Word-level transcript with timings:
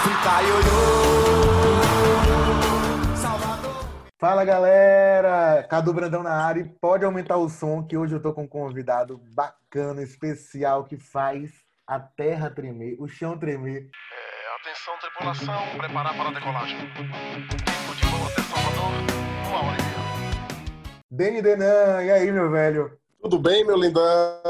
África, 0.00 0.40
ioiô. 0.40 0.80
Salvador. 3.16 3.84
Fala 4.18 4.46
galera, 4.46 5.62
Cadu 5.68 5.92
Brandão 5.92 6.22
na 6.22 6.42
área 6.42 6.62
e 6.62 6.64
pode 6.64 7.04
aumentar 7.04 7.36
o 7.36 7.50
som 7.50 7.86
que 7.86 7.98
hoje 7.98 8.14
eu 8.14 8.22
tô 8.22 8.32
com 8.32 8.44
um 8.44 8.48
convidado 8.48 9.20
bacana, 9.34 10.02
especial, 10.02 10.84
que 10.84 10.96
faz 10.96 11.52
a 11.86 12.00
terra 12.00 12.48
tremer, 12.48 12.96
o 12.98 13.06
chão 13.06 13.36
tremer. 13.36 13.90
É, 13.90 14.56
atenção, 14.62 14.94
tripulação, 15.00 15.76
preparar 15.76 16.16
para 16.16 16.30
a 16.30 16.32
decolagem. 16.32 16.78
Tempo 16.78 17.94
de 17.94 18.06
voo 18.06 18.26
até 18.26 18.40
Salvador, 18.40 18.92
uma 19.48 19.62
hora 19.64 19.76
e 19.78 19.82
meia. 19.82 20.00
Deni 21.10 21.42
Denan, 21.42 22.02
e 22.04 22.10
aí 22.10 22.32
meu 22.32 22.50
velho? 22.50 22.99
Tudo 23.22 23.38
bem, 23.38 23.66
meu 23.66 23.76
lindão? 23.76 24.02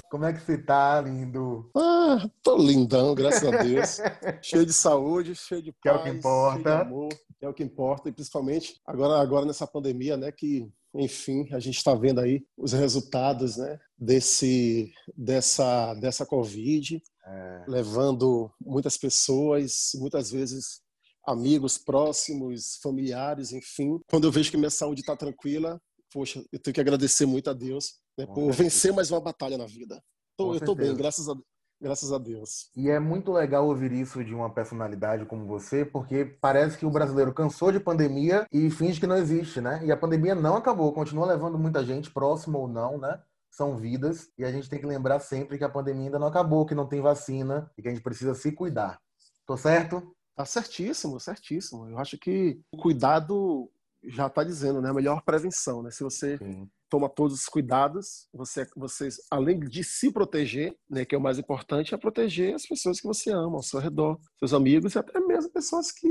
Como 0.09 0.25
é 0.25 0.33
que 0.33 0.41
você 0.41 0.57
tá, 0.57 1.01
lindo? 1.01 1.69
Ah, 1.77 2.25
tô 2.41 2.57
lindão, 2.57 3.15
graças 3.17 3.43
a 3.43 3.63
Deus. 3.63 3.99
cheio 4.43 4.65
de 4.65 4.73
saúde, 4.73 5.35
cheio 5.35 5.61
de 5.61 5.73
paz, 5.73 5.81
Que 5.83 5.89
é 5.89 5.93
o 5.93 6.03
que 6.03 6.09
importa. 6.11 6.63
cheio 6.63 6.77
de 6.77 6.83
amor, 6.83 7.09
que 7.09 7.45
é 7.45 7.49
o 7.49 7.55
que 7.55 7.63
importa. 7.65 8.09
E 8.09 8.13
principalmente 8.13 8.81
agora, 8.87 9.21
agora 9.21 9.45
nessa 9.45 9.67
pandemia, 9.67 10.17
né, 10.17 10.31
que, 10.31 10.71
enfim, 10.95 11.49
a 11.53 11.59
gente 11.59 11.79
está 11.79 11.95
vendo 11.97 12.21
aí 12.21 12.45
os 12.57 12.73
resultados, 12.73 13.57
né, 13.57 13.77
desse, 13.99 14.93
dessa, 15.17 15.95
dessa 15.95 16.25
Covid, 16.25 17.03
É, 17.27 17.65
levando 17.69 18.51
muitas 18.61 18.97
pessoas, 18.97 19.91
muitas 19.97 20.31
vezes 20.31 20.81
amigos 21.27 21.77
próximos, 21.77 22.79
familiares, 22.83 23.53
enfim. 23.53 24.01
Quando 24.09 24.27
eu 24.27 24.33
vejo 24.33 24.51
que 24.51 24.57
minha 24.57 24.71
saúde 24.71 25.01
está 25.01 25.15
tranquila, 25.17 25.81
poxa, 26.13 26.45
eu 26.53 26.59
tenho 26.59 26.75
que 26.75 26.81
agradecer 26.81 27.27
muito 27.27 27.49
a 27.51 27.53
Deus 27.53 28.01
né, 28.19 28.27
por 28.27 28.35
certeza. 28.35 28.63
vencer 28.63 28.93
mais 28.93 29.11
uma 29.11 29.21
batalha 29.21 29.57
na 29.57 29.67
vida. 29.67 30.03
Com 30.37 30.55
eu 30.55 30.61
tô 30.61 30.75
bem, 30.75 30.95
graças 30.95 31.29
a, 31.29 31.35
graças 31.81 32.13
a 32.13 32.19
Deus. 32.19 32.71
E 32.77 32.91
é 32.91 32.99
muito 32.99 33.33
legal 33.33 33.67
ouvir 33.67 33.93
isso 33.93 34.25
de 34.25 34.35
uma 34.35 34.53
personalidade 34.53 35.25
como 35.27 35.47
você, 35.47 35.85
porque 35.85 36.25
parece 36.25 36.77
que 36.77 36.87
o 36.87 36.91
brasileiro 36.91 37.33
cansou 37.33 37.73
de 37.73 37.81
pandemia 37.81 38.47
e 38.53 38.71
finge 38.71 39.01
que 39.01 39.07
não 39.07 39.17
existe, 39.17 39.61
né? 39.61 39.81
E 39.85 39.91
a 39.91 39.97
pandemia 39.97 40.35
não 40.35 40.57
acabou, 40.57 40.93
continua 40.93 41.27
levando 41.27 41.59
muita 41.59 41.85
gente, 41.85 42.11
próxima 42.11 42.59
ou 42.59 42.69
não, 42.69 42.99
né? 42.99 43.21
São 43.51 43.77
vidas, 43.77 44.31
e 44.39 44.45
a 44.45 44.53
gente 44.53 44.69
tem 44.69 44.79
que 44.79 44.87
lembrar 44.87 45.19
sempre 45.21 45.59
que 45.59 45.65
a 45.65 45.69
pandemia 45.69 46.07
ainda 46.07 46.19
não 46.19 46.29
acabou, 46.29 46.65
que 46.65 46.75
não 46.75 46.87
tem 46.87 47.01
vacina 47.01 47.71
e 47.77 47.83
que 47.83 47.89
a 47.89 47.91
gente 47.91 48.03
precisa 48.03 48.35
se 48.35 48.53
cuidar. 48.53 49.01
Tô 49.45 49.57
certo? 49.57 50.15
Tá 50.37 50.45
certíssimo, 50.45 51.19
certíssimo. 51.19 51.89
Eu 51.89 51.99
acho 51.99 52.17
que 52.17 52.61
o 52.73 52.79
cuidado 52.79 53.69
já 54.05 54.27
está 54.27 54.43
dizendo, 54.45 54.81
né? 54.81 54.91
A 54.91 54.95
melhor 54.95 55.23
prevenção, 55.23 55.83
né? 55.83 55.91
Se 55.91 56.03
você 56.03 56.39
Sim. 56.39 56.69
toma 56.89 57.09
todos 57.09 57.35
os 57.41 57.47
cuidados, 57.47 58.29
você, 58.33 58.67
você 58.77 59.09
além 59.31 59.59
de 59.61 59.85
se 59.85 60.13
proteger, 60.13 60.75
né, 60.89 61.05
que 61.05 61.15
é 61.15 61.19
o 61.19 61.21
mais 61.21 61.39
importante, 61.39 61.95
é 61.95 61.99
proteger 61.99 62.55
as 62.55 62.67
pessoas 62.67 63.01
que 63.01 63.07
você 63.07 63.31
ama 63.31 63.57
ao 63.57 63.63
seu 63.63 63.81
redor, 63.81 64.19
seus 64.39 64.53
amigos 64.53 64.95
e 64.95 64.99
até 64.99 65.21
mesmo 65.21 65.53
pessoas 65.53 65.93
que 65.93 66.09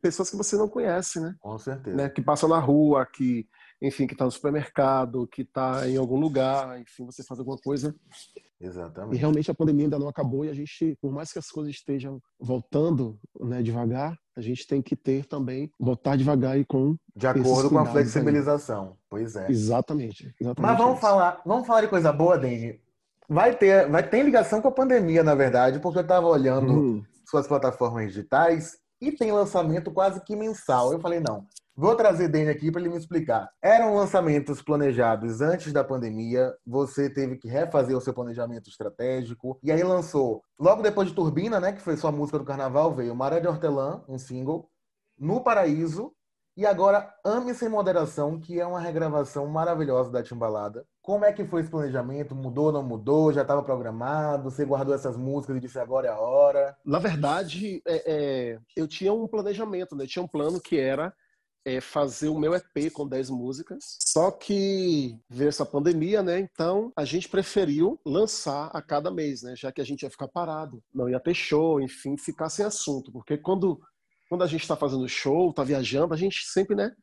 pessoas 0.00 0.30
que 0.30 0.36
você 0.36 0.56
não 0.56 0.68
conhece, 0.68 1.18
né? 1.20 1.34
Com 1.40 1.58
certeza. 1.58 1.96
né? 1.96 2.08
Que 2.08 2.22
passa 2.22 2.46
na 2.46 2.60
rua, 2.60 3.04
que 3.06 3.48
enfim, 3.80 4.06
que 4.06 4.14
está 4.14 4.24
no 4.24 4.30
supermercado, 4.30 5.26
que 5.26 5.42
está 5.42 5.88
em 5.88 5.96
algum 5.96 6.18
lugar, 6.18 6.80
enfim, 6.80 7.04
você 7.04 7.22
faz 7.22 7.38
alguma 7.38 7.58
coisa. 7.58 7.94
E 8.60 8.64
Exatamente. 8.66 9.18
realmente 9.18 9.50
a 9.50 9.54
pandemia 9.54 9.84
ainda 9.84 9.98
não 9.98 10.08
acabou 10.08 10.44
e 10.44 10.48
a 10.48 10.54
gente, 10.54 10.96
por 11.00 11.12
mais 11.12 11.30
que 11.30 11.38
as 11.38 11.50
coisas 11.50 11.74
estejam 11.74 12.20
voltando, 12.40 13.18
né, 13.38 13.62
devagar, 13.62 14.16
a 14.34 14.40
gente 14.40 14.66
tem 14.66 14.80
que 14.80 14.96
ter 14.96 15.26
também 15.26 15.70
voltar 15.78 16.16
devagar 16.16 16.58
e 16.58 16.64
com 16.64 16.96
De 17.14 17.26
acordo 17.26 17.68
com 17.68 17.78
a 17.78 17.86
flexibilização. 17.86 18.96
Pois 19.10 19.36
é. 19.36 19.50
exatamente, 19.50 20.34
exatamente 20.40 20.70
Mas 20.70 20.78
vamos 20.78 20.94
isso. 20.94 21.02
falar, 21.02 21.42
vamos 21.44 21.66
falar 21.66 21.82
de 21.82 21.88
coisa 21.88 22.12
boa, 22.12 22.38
Dani. 22.38 22.80
Vai 23.28 23.54
ter, 23.56 23.90
vai 23.90 24.08
ter 24.08 24.22
ligação 24.22 24.62
com 24.62 24.68
a 24.68 24.72
pandemia, 24.72 25.22
na 25.22 25.34
verdade, 25.34 25.80
porque 25.80 25.98
eu 25.98 26.02
estava 26.02 26.26
olhando 26.26 26.72
Hum, 26.72 27.04
suas 27.28 27.46
plataformas 27.46 28.06
digitais 28.06 28.78
e 29.00 29.12
tem 29.12 29.32
lançamento 29.32 29.90
quase 29.90 30.22
que 30.24 30.34
mensal. 30.36 30.92
Eu 30.92 31.00
falei, 31.00 31.20
não, 31.20 31.44
vou 31.76 31.94
trazer 31.94 32.28
Dani 32.28 32.48
aqui 32.48 32.72
para 32.72 32.80
ele 32.80 32.90
me 32.90 32.96
explicar. 32.96 33.50
Eram 33.62 33.94
lançamentos 33.94 34.62
planejados 34.62 35.40
antes 35.40 35.72
da 35.72 35.84
pandemia, 35.84 36.54
você 36.66 37.10
teve 37.10 37.36
que 37.36 37.48
refazer 37.48 37.96
o 37.96 38.00
seu 38.00 38.14
planejamento 38.14 38.70
estratégico, 38.70 39.58
e 39.62 39.70
aí 39.70 39.82
lançou, 39.82 40.42
logo 40.58 40.82
depois 40.82 41.08
de 41.08 41.14
Turbina, 41.14 41.60
né, 41.60 41.72
que 41.72 41.82
foi 41.82 41.96
sua 41.96 42.10
música 42.10 42.38
do 42.38 42.44
carnaval, 42.44 42.94
veio 42.94 43.14
Maré 43.14 43.40
de 43.40 43.46
Hortelã, 43.46 44.02
um 44.08 44.18
single, 44.18 44.70
No 45.18 45.42
Paraíso, 45.42 46.12
e 46.56 46.64
agora 46.64 47.12
Ame 47.22 47.52
Sem 47.52 47.68
Moderação, 47.68 48.40
que 48.40 48.58
é 48.58 48.66
uma 48.66 48.80
regravação 48.80 49.46
maravilhosa 49.46 50.10
da 50.10 50.22
Timbalada. 50.22 50.86
Como 51.02 51.22
é 51.22 51.30
que 51.30 51.44
foi 51.44 51.60
esse 51.60 51.70
planejamento? 51.70 52.34
Mudou, 52.34 52.72
não 52.72 52.82
mudou? 52.82 53.30
Já 53.30 53.42
estava 53.42 53.62
programado? 53.62 54.50
Você 54.50 54.64
guardou 54.64 54.94
essas 54.94 55.18
músicas 55.18 55.58
e 55.58 55.60
disse 55.60 55.78
agora 55.78 56.08
é 56.08 56.10
a 56.10 56.18
hora? 56.18 56.74
Na 56.82 56.98
verdade, 56.98 57.82
é, 57.86 58.02
é, 58.06 58.58
eu 58.74 58.88
tinha 58.88 59.12
um 59.12 59.28
planejamento, 59.28 59.94
né? 59.94 60.04
Eu 60.04 60.08
tinha 60.08 60.22
um 60.22 60.28
plano 60.28 60.58
que 60.58 60.80
era 60.80 61.12
é, 61.66 61.80
fazer 61.80 62.28
o 62.28 62.38
meu 62.38 62.54
EP 62.54 62.92
com 62.92 63.08
10 63.08 63.28
músicas. 63.28 63.96
Só 64.00 64.30
que 64.30 65.18
veio 65.28 65.48
essa 65.48 65.66
pandemia, 65.66 66.22
né? 66.22 66.38
Então 66.38 66.92
a 66.96 67.04
gente 67.04 67.28
preferiu 67.28 68.00
lançar 68.06 68.70
a 68.72 68.80
cada 68.80 69.10
mês, 69.10 69.42
né? 69.42 69.56
Já 69.56 69.72
que 69.72 69.80
a 69.80 69.84
gente 69.84 70.02
ia 70.02 70.10
ficar 70.10 70.28
parado, 70.28 70.80
não 70.94 71.08
ia 71.08 71.18
ter 71.18 71.34
show, 71.34 71.80
enfim, 71.80 72.16
ficar 72.16 72.48
sem 72.48 72.64
assunto. 72.64 73.10
Porque 73.10 73.36
quando, 73.36 73.80
quando 74.28 74.44
a 74.44 74.46
gente 74.46 74.62
está 74.62 74.76
fazendo 74.76 75.08
show, 75.08 75.50
está 75.50 75.64
viajando, 75.64 76.14
a 76.14 76.16
gente 76.16 76.46
sempre, 76.46 76.76
né? 76.76 76.94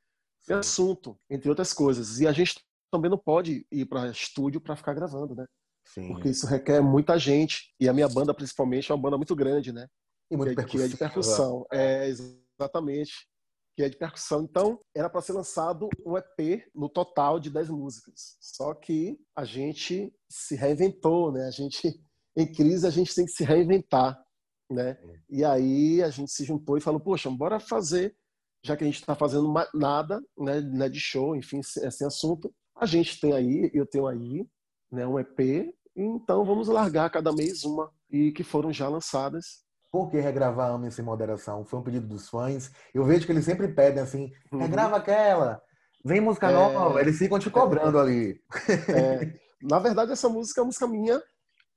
Tem 0.48 0.56
assunto, 0.56 1.18
entre 1.30 1.50
outras 1.50 1.74
coisas. 1.74 2.22
E 2.22 2.28
a 2.28 2.32
gente 2.32 2.56
também 2.90 3.12
não 3.12 3.18
pode 3.18 3.68
ir 3.70 3.86
para 3.86 4.10
estúdio 4.10 4.62
para 4.62 4.78
ficar 4.78 4.94
gravando, 4.94 5.36
né? 5.36 5.46
Sim. 5.86 6.08
Porque 6.08 6.30
isso 6.30 6.48
requer 6.48 6.80
muita 6.82 7.20
gente. 7.20 7.74
E 7.78 7.90
a 7.90 7.94
minha 7.94 8.08
banda, 8.08 8.34
principalmente, 8.34 8.90
é 8.90 8.96
uma 8.96 9.02
banda 9.02 9.18
muito 9.18 9.36
grande, 9.36 9.74
né? 9.74 9.88
E 10.32 10.38
muito 10.38 10.56
que, 10.56 10.62
é- 10.62 10.66
que 10.66 10.82
é 10.82 10.88
de 10.88 10.96
percussão. 10.96 11.66
É, 11.70 12.08
exatamente. 12.08 13.28
Que 13.76 13.84
é 13.84 13.90
de 13.90 13.98
percussão. 13.98 14.44
Então, 14.44 14.80
era 14.96 15.10
para 15.10 15.22
ser 15.22 15.34
lançado 15.34 15.90
um 16.06 16.16
EP 16.18 16.64
no 16.76 16.88
total 16.88 17.40
de 17.40 17.50
10 17.50 17.70
músicas. 17.70 18.38
Só 18.40 18.74
que 18.74 19.20
a 19.36 19.44
gente 19.44 20.14
se 20.30 20.56
reinventou, 20.56 21.32
né? 21.32 21.48
A 21.48 21.52
gente, 21.52 22.00
em 22.38 22.52
crise, 22.52 22.86
a 22.86 22.92
gente 22.92 23.16
tem 23.16 23.26
que 23.26 23.32
se 23.32 23.44
reinventar, 23.44 24.24
né? 24.72 24.98
E 25.30 25.44
aí 25.44 26.04
a 26.04 26.10
gente 26.10 26.32
se 26.32 26.46
juntou 26.46 26.78
e 26.78 26.82
falou, 26.82 27.00
poxa, 27.00 27.30
bora 27.32 27.60
fazer, 27.60 28.16
já 28.64 28.78
que 28.78 28.84
a 28.84 28.88
gente 28.88 29.00
está 29.00 29.16
fazendo 29.16 29.52
nada, 29.74 30.22
né, 30.38 30.62
né, 30.62 30.88
de 30.88 31.00
show, 31.00 31.36
enfim, 31.36 31.62
sem 31.64 32.08
assunto. 32.08 32.54
A 32.76 32.86
gente 32.86 33.20
tem 33.20 33.34
aí, 33.34 33.70
eu 33.74 33.86
tenho 33.86 34.08
aí, 34.08 34.48
né, 34.92 35.06
um 35.06 35.20
EP, 35.20 35.74
então 35.96 36.46
vamos 36.46 36.68
largar 36.68 37.10
cada 37.10 37.32
mês 37.34 37.64
uma, 37.64 37.92
e 38.10 38.32
que 38.32 38.44
foram 38.44 38.72
já 38.72 38.88
lançadas. 38.88 39.63
Por 39.94 40.10
que 40.10 40.20
regravar 40.20 40.72
Ame 40.72 40.92
Sem 40.92 41.06
Moderação? 41.06 41.64
Foi 41.64 41.80
um 41.80 41.84
pedido 41.84 42.08
dos 42.08 42.28
fãs. 42.28 42.72
Eu 42.92 43.06
vejo 43.06 43.28
que 43.28 43.32
eles 43.32 43.46
sempre 43.46 43.68
pedem 43.68 44.02
assim, 44.02 44.32
regrava 44.52 44.98
aquela, 44.98 45.62
vem 46.04 46.20
música 46.20 46.50
É. 46.50 46.52
nova. 46.52 47.00
Eles 47.00 47.16
ficam 47.20 47.38
te 47.38 47.48
cobrando 47.52 48.00
ali. 48.00 48.42
É, 48.90 49.36
na 49.62 49.78
verdade, 49.78 50.12
essa 50.12 50.28
música 50.28 50.60
é 50.60 50.64
uma 50.64 50.66
música 50.70 50.88
minha, 50.88 51.22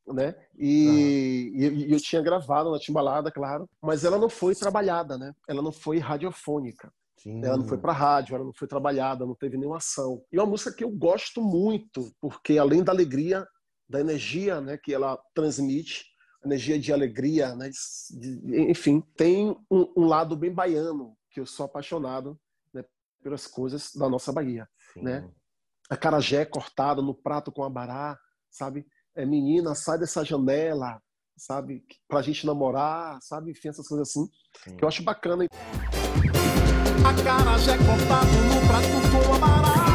né? 0.06 0.34
E, 0.59 1.53
e- 1.54 1.88
e 1.88 1.93
eu 1.93 2.00
tinha 2.00 2.22
gravado 2.22 2.71
na 2.71 2.78
Timbalada, 2.78 3.31
claro, 3.31 3.69
mas 3.82 4.03
ela 4.03 4.16
não 4.16 4.31
foi 4.31 4.54
trabalhada, 4.54 5.19
né? 5.19 5.34
Ela 5.47 5.60
não 5.60 5.71
foi 5.71 5.98
radiofônica. 5.98 6.91
Sim. 7.19 7.44
Ela 7.44 7.59
não 7.59 7.69
foi 7.69 7.77
para 7.77 7.93
rádio, 7.93 8.34
ela 8.34 8.44
não 8.47 8.53
foi 8.54 8.66
trabalhada, 8.66 9.27
não 9.27 9.34
teve 9.34 9.59
nenhuma 9.59 9.77
ação. 9.77 10.22
E 10.33 10.38
é 10.38 10.41
uma 10.43 10.48
música 10.48 10.72
que 10.72 10.84
eu 10.84 10.91
gosto 10.91 11.43
muito, 11.43 12.10
porque 12.19 12.56
além 12.56 12.83
da 12.83 12.93
alegria, 12.93 13.47
da 13.87 14.00
energia, 14.00 14.59
né, 14.59 14.78
que 14.83 14.94
ela 14.94 15.19
transmite, 15.34 16.16
energia 16.47 16.79
de 16.79 16.93
alegria, 16.93 17.55
né, 17.55 17.69
de- 18.11 18.71
enfim, 18.71 19.01
tem 19.17 19.51
um, 19.71 19.93
um 19.97 20.05
lado 20.07 20.37
bem 20.37 20.53
baiano 20.53 21.17
que 21.31 21.41
eu 21.41 21.47
sou 21.47 21.67
apaixonado, 21.67 22.39
né, 22.73 22.83
pelas 23.23 23.47
coisas 23.47 23.93
da 23.95 24.09
nossa 24.09 24.33
Bahia. 24.33 24.67
Sim. 24.95 25.03
né? 25.03 25.29
acarajé 25.89 26.45
cortada 26.45 27.01
no 27.01 27.15
prato 27.15 27.53
com 27.53 27.62
abará, 27.62 28.19
sabe? 28.51 28.84
É, 29.15 29.25
menina, 29.25 29.73
sai 29.75 29.99
dessa 29.99 30.25
janela, 30.25 31.01
sabe? 31.37 31.84
Pra 32.09 32.23
gente 32.23 32.45
namorar, 32.45 33.19
sabe? 33.23 33.53
Enfim, 33.53 33.69
essas 33.69 33.87
coisas 33.87 34.09
assim. 34.09 34.27
Sim. 34.65 34.77
Que 34.77 34.84
eu 34.84 34.89
acho 34.89 35.03
bacana. 35.04 35.45
Acarajé 37.04 37.77
cortado 37.78 38.33
no 38.33 38.66
prato 38.66 39.27
com 39.28 39.34
amará. 39.34 39.85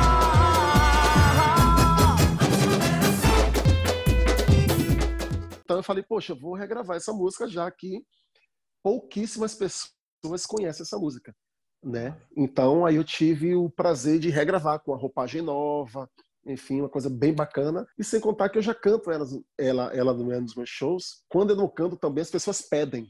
Então 5.72 5.80
eu 5.80 5.84
falei, 5.84 6.04
poxa, 6.04 6.34
eu 6.34 6.38
vou 6.38 6.54
regravar 6.54 6.98
essa 6.98 7.14
música 7.14 7.48
já 7.48 7.72
que 7.72 8.06
pouquíssimas 8.84 9.56
pessoas 9.56 10.46
conhecem 10.46 10.84
essa 10.84 11.00
música, 11.00 11.34
né? 11.82 12.22
Então 12.36 12.86
aí 12.86 12.98
eu 12.98 13.06
tive 13.06 13.56
o 13.56 13.70
prazer 13.70 14.20
de 14.20 14.30
regravar 14.30 14.82
com 14.84 14.94
a 14.94 14.98
roupagem 14.98 15.42
nova, 15.42 16.10
enfim, 16.46 16.82
uma 16.82 16.90
coisa 16.90 17.10
bem 17.10 17.34
bacana. 17.34 17.88
E 17.98 18.04
sem 18.04 18.20
contar 18.20 18.50
que 18.50 18.58
eu 18.58 18.62
já 18.62 18.76
canto 18.76 19.10
ela, 19.10 19.26
ela, 19.58 19.96
ela 19.96 20.14
nos 20.14 20.56
meus 20.56 20.70
shows. 20.70 21.24
Quando 21.30 21.52
eu 21.52 21.56
não 21.56 21.70
canto 21.70 21.96
também, 21.96 22.22
as 22.22 22.30
pessoas 22.30 22.62
pedem. 22.62 23.10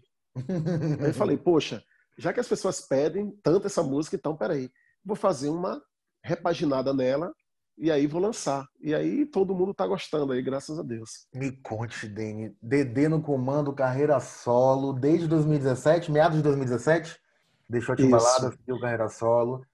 Aí 1.00 1.08
eu 1.10 1.14
falei, 1.16 1.38
poxa, 1.38 1.84
já 2.16 2.32
que 2.32 2.40
as 2.40 2.48
pessoas 2.48 2.80
pedem 2.80 3.36
tanto 3.42 3.66
essa 3.66 3.82
música, 3.82 4.16
então 4.16 4.38
peraí, 4.38 4.70
vou 5.04 5.16
fazer 5.16 5.50
uma 5.50 5.82
repaginada 6.24 6.94
nela 6.94 7.34
e 7.82 7.90
aí 7.90 8.06
vou 8.06 8.22
lançar. 8.22 8.68
E 8.80 8.94
aí 8.94 9.26
todo 9.26 9.56
mundo 9.56 9.74
tá 9.74 9.88
gostando 9.88 10.34
aí, 10.34 10.42
graças 10.44 10.78
a 10.78 10.84
Deus. 10.84 11.26
Me 11.34 11.52
conte, 11.52 12.08
Deni. 12.08 12.56
Dedê 12.62 13.10
no 13.10 13.20
comando, 13.20 13.74
carreira 13.74 14.20
solo, 14.20 14.94
desde 14.94 15.28
2017, 15.28 16.12
meados 16.12 16.38
de 16.38 16.44
2017? 16.44 17.20
Deixou 17.68 17.94
a 17.94 17.96
timbalada, 17.96 18.50
Isso. 18.50 18.58
seguiu 18.58 18.80
carreira 18.80 19.10
solo. 19.10 19.66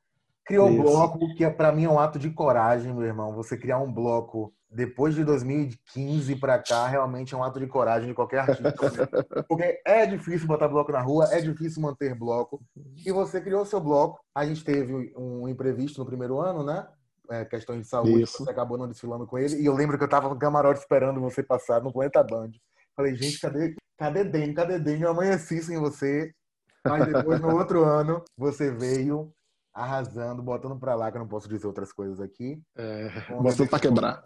Criou 0.46 0.70
um 0.70 0.74
Isso. 0.74 0.82
bloco, 0.84 1.36
que 1.36 1.44
é, 1.44 1.50
pra 1.50 1.74
mim 1.74 1.84
é 1.84 1.90
um 1.90 2.00
ato 2.00 2.18
de 2.18 2.30
coragem, 2.30 2.94
meu 2.94 3.04
irmão. 3.04 3.36
Você 3.36 3.58
criar 3.58 3.80
um 3.80 3.92
bloco 3.92 4.54
depois 4.70 5.14
de 5.14 5.26
2015 5.26 6.34
pra 6.38 6.60
cá, 6.60 6.88
realmente 6.88 7.34
é 7.34 7.38
um 7.38 7.44
ato 7.44 7.60
de 7.60 7.68
coragem 7.68 8.08
de 8.08 8.14
qualquer 8.14 8.40
artista. 8.40 8.74
Porque 9.50 9.82
é 9.86 10.06
difícil 10.06 10.48
botar 10.48 10.70
bloco 10.70 10.94
na 10.94 11.02
rua, 11.02 11.28
é 11.32 11.42
difícil 11.42 11.82
manter 11.82 12.16
bloco. 12.16 12.62
E 13.06 13.12
você 13.12 13.42
criou 13.42 13.66
seu 13.66 13.82
bloco. 13.82 14.22
A 14.34 14.46
gente 14.46 14.64
teve 14.64 15.14
um 15.18 15.46
imprevisto 15.50 16.00
no 16.00 16.06
primeiro 16.06 16.40
ano, 16.40 16.64
né? 16.64 16.88
É, 17.30 17.46
questões 17.46 17.82
de 17.82 17.88
saúde, 17.88 18.22
Isso. 18.22 18.44
você 18.44 18.52
acabou 18.52 18.78
não 18.78 18.88
desfilando 18.88 19.28
com 19.28 19.38
ele. 19.38 19.62
E 19.62 19.66
eu 19.66 19.74
lembro 19.74 19.98
que 19.98 20.04
eu 20.04 20.10
tava 20.10 20.30
no 20.30 20.40
camarote 20.40 20.80
esperando 20.80 21.20
você 21.20 21.44
passar 21.44 21.82
no 21.82 21.92
Planeta 21.92 22.24
Band. 22.24 22.52
Falei, 22.96 23.16
gente, 23.16 23.40
cadê, 23.40 23.76
cadê 23.98 24.24
Den? 24.24 24.54
Cadê 24.54 24.80
Den? 24.80 25.02
Eu 25.02 25.12
amanheci 25.12 25.62
sem 25.62 25.78
você. 25.78 26.34
Mas 26.86 27.06
depois, 27.06 27.40
no 27.42 27.56
outro 27.56 27.84
ano, 27.84 28.24
você 28.38 28.72
veio 28.72 29.32
arrasando, 29.74 30.42
botando 30.42 30.80
pra 30.80 30.96
lá, 30.96 31.12
que 31.12 31.18
eu 31.18 31.22
não 31.22 31.28
posso 31.28 31.48
dizer 31.48 31.68
outras 31.68 31.94
coisas 31.94 32.20
aqui. 32.20 32.60
É, 32.76 33.10
botando 33.40 33.70
pra 33.70 33.80
quebrar. 33.80 34.26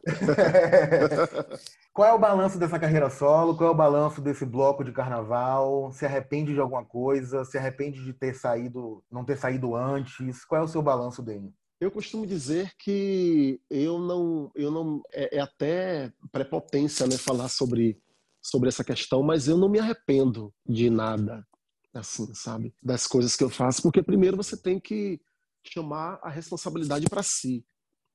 Qual 1.93 2.07
é 2.07 2.13
o 2.13 2.19
balanço 2.19 2.57
dessa 2.57 2.79
carreira 2.79 3.09
solo? 3.09 3.57
Qual 3.57 3.69
é 3.69 3.73
o 3.73 3.75
balanço 3.75 4.21
desse 4.21 4.45
bloco 4.45 4.81
de 4.81 4.93
carnaval? 4.93 5.91
Se 5.91 6.05
arrepende 6.05 6.53
de 6.53 6.59
alguma 6.61 6.85
coisa? 6.85 7.43
Se 7.43 7.57
arrepende 7.57 8.01
de 8.01 8.13
ter 8.13 8.33
saído, 8.33 9.03
não 9.11 9.25
ter 9.25 9.37
saído 9.37 9.75
antes? 9.75 10.45
Qual 10.45 10.61
é 10.61 10.63
o 10.63 10.69
seu 10.69 10.81
balanço, 10.81 11.21
Deni? 11.21 11.53
Eu 11.81 11.89
costumo 11.89 12.27
dizer 12.27 12.75
que 12.77 13.59
eu 13.67 13.97
não, 13.97 14.51
eu 14.53 14.69
não 14.69 15.01
é, 15.11 15.37
é 15.37 15.39
até 15.39 16.13
prepotência, 16.31 17.07
né, 17.07 17.17
falar 17.17 17.49
sobre 17.49 17.99
sobre 18.39 18.69
essa 18.69 18.83
questão, 18.83 19.21
mas 19.23 19.47
eu 19.47 19.57
não 19.57 19.67
me 19.69 19.79
arrependo 19.79 20.53
de 20.65 20.89
nada, 20.89 21.45
assim, 21.93 22.33
sabe, 22.33 22.73
das 22.81 23.05
coisas 23.05 23.35
que 23.35 23.43
eu 23.43 23.49
faço, 23.51 23.83
porque 23.83 24.01
primeiro 24.01 24.35
você 24.37 24.55
tem 24.57 24.79
que 24.79 25.19
chamar 25.63 26.19
a 26.23 26.29
responsabilidade 26.29 27.07
para 27.07 27.21
si, 27.21 27.63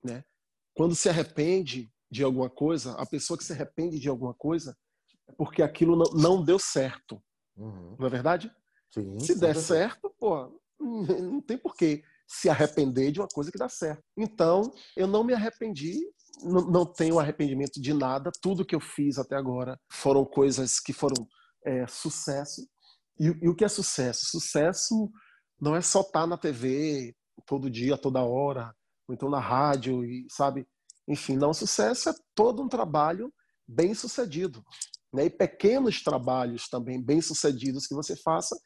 né? 0.02 0.24
Quando 0.74 0.96
se 0.96 1.08
arrepende 1.08 1.92
de 2.10 2.24
alguma 2.24 2.50
coisa, 2.50 2.92
a 2.92 3.06
pessoa 3.06 3.38
que 3.38 3.44
se 3.44 3.52
arrepende 3.52 4.00
de 4.00 4.08
alguma 4.08 4.34
coisa 4.34 4.76
é 5.28 5.32
porque 5.32 5.62
aquilo 5.62 5.96
não, 5.96 6.12
não 6.12 6.44
deu 6.44 6.58
certo, 6.58 7.20
Uhum. 7.56 7.96
não 7.98 8.06
é 8.06 8.10
verdade? 8.10 8.52
Sim, 8.90 9.18
Se 9.18 9.38
der 9.38 9.56
certo, 9.56 10.12
pô, 10.18 10.60
não 10.78 11.40
tem 11.40 11.56
porquê 11.56 12.04
se 12.26 12.48
arrepender 12.48 13.12
de 13.12 13.20
uma 13.20 13.28
coisa 13.28 13.50
que 13.50 13.58
dá 13.58 13.68
certo. 13.68 14.02
Então, 14.16 14.72
eu 14.96 15.06
não 15.06 15.22
me 15.22 15.32
arrependi, 15.32 16.00
não, 16.42 16.84
tenho 16.84 17.18
arrependimento 17.18 17.80
de 17.80 17.94
nada. 17.94 18.30
Tudo 18.42 18.64
que 18.64 18.74
eu 18.74 18.80
fiz 18.80 19.18
até 19.18 19.36
agora 19.36 19.78
foram 19.90 20.24
coisas 20.24 20.80
que 20.80 20.92
foram 20.92 21.26
é, 21.64 21.86
sucesso. 21.86 22.66
E, 23.18 23.26
e 23.26 23.48
o 23.48 23.54
que 23.54 23.64
é 23.64 23.68
sucesso? 23.68 24.26
Sucesso 24.26 25.10
não 25.60 25.74
é 25.74 25.80
só 25.80 26.00
estar 26.00 26.26
na 26.26 26.36
TV 26.36 27.14
todo 27.46 27.70
dia, 27.70 27.96
toda 27.96 28.22
hora, 28.22 28.74
ou 29.08 29.14
então 29.14 29.30
na 29.30 29.40
rádio, 29.40 30.04
e 30.04 30.26
sabe? 30.30 30.66
Enfim, 31.08 31.36
não, 31.36 31.54
sucesso 31.54 32.10
é 32.10 32.14
todo 32.34 32.62
um 32.62 32.68
trabalho 32.68 33.32
bem 33.66 33.94
sucedido. 33.94 34.62
Né? 35.12 35.26
E 35.26 35.30
pequenos 35.30 36.02
trabalhos 36.02 36.68
também 36.68 37.02
bem 37.02 37.20
sucedidos 37.20 37.86
que 37.86 37.94
você 37.94 38.16
faça 38.16 38.56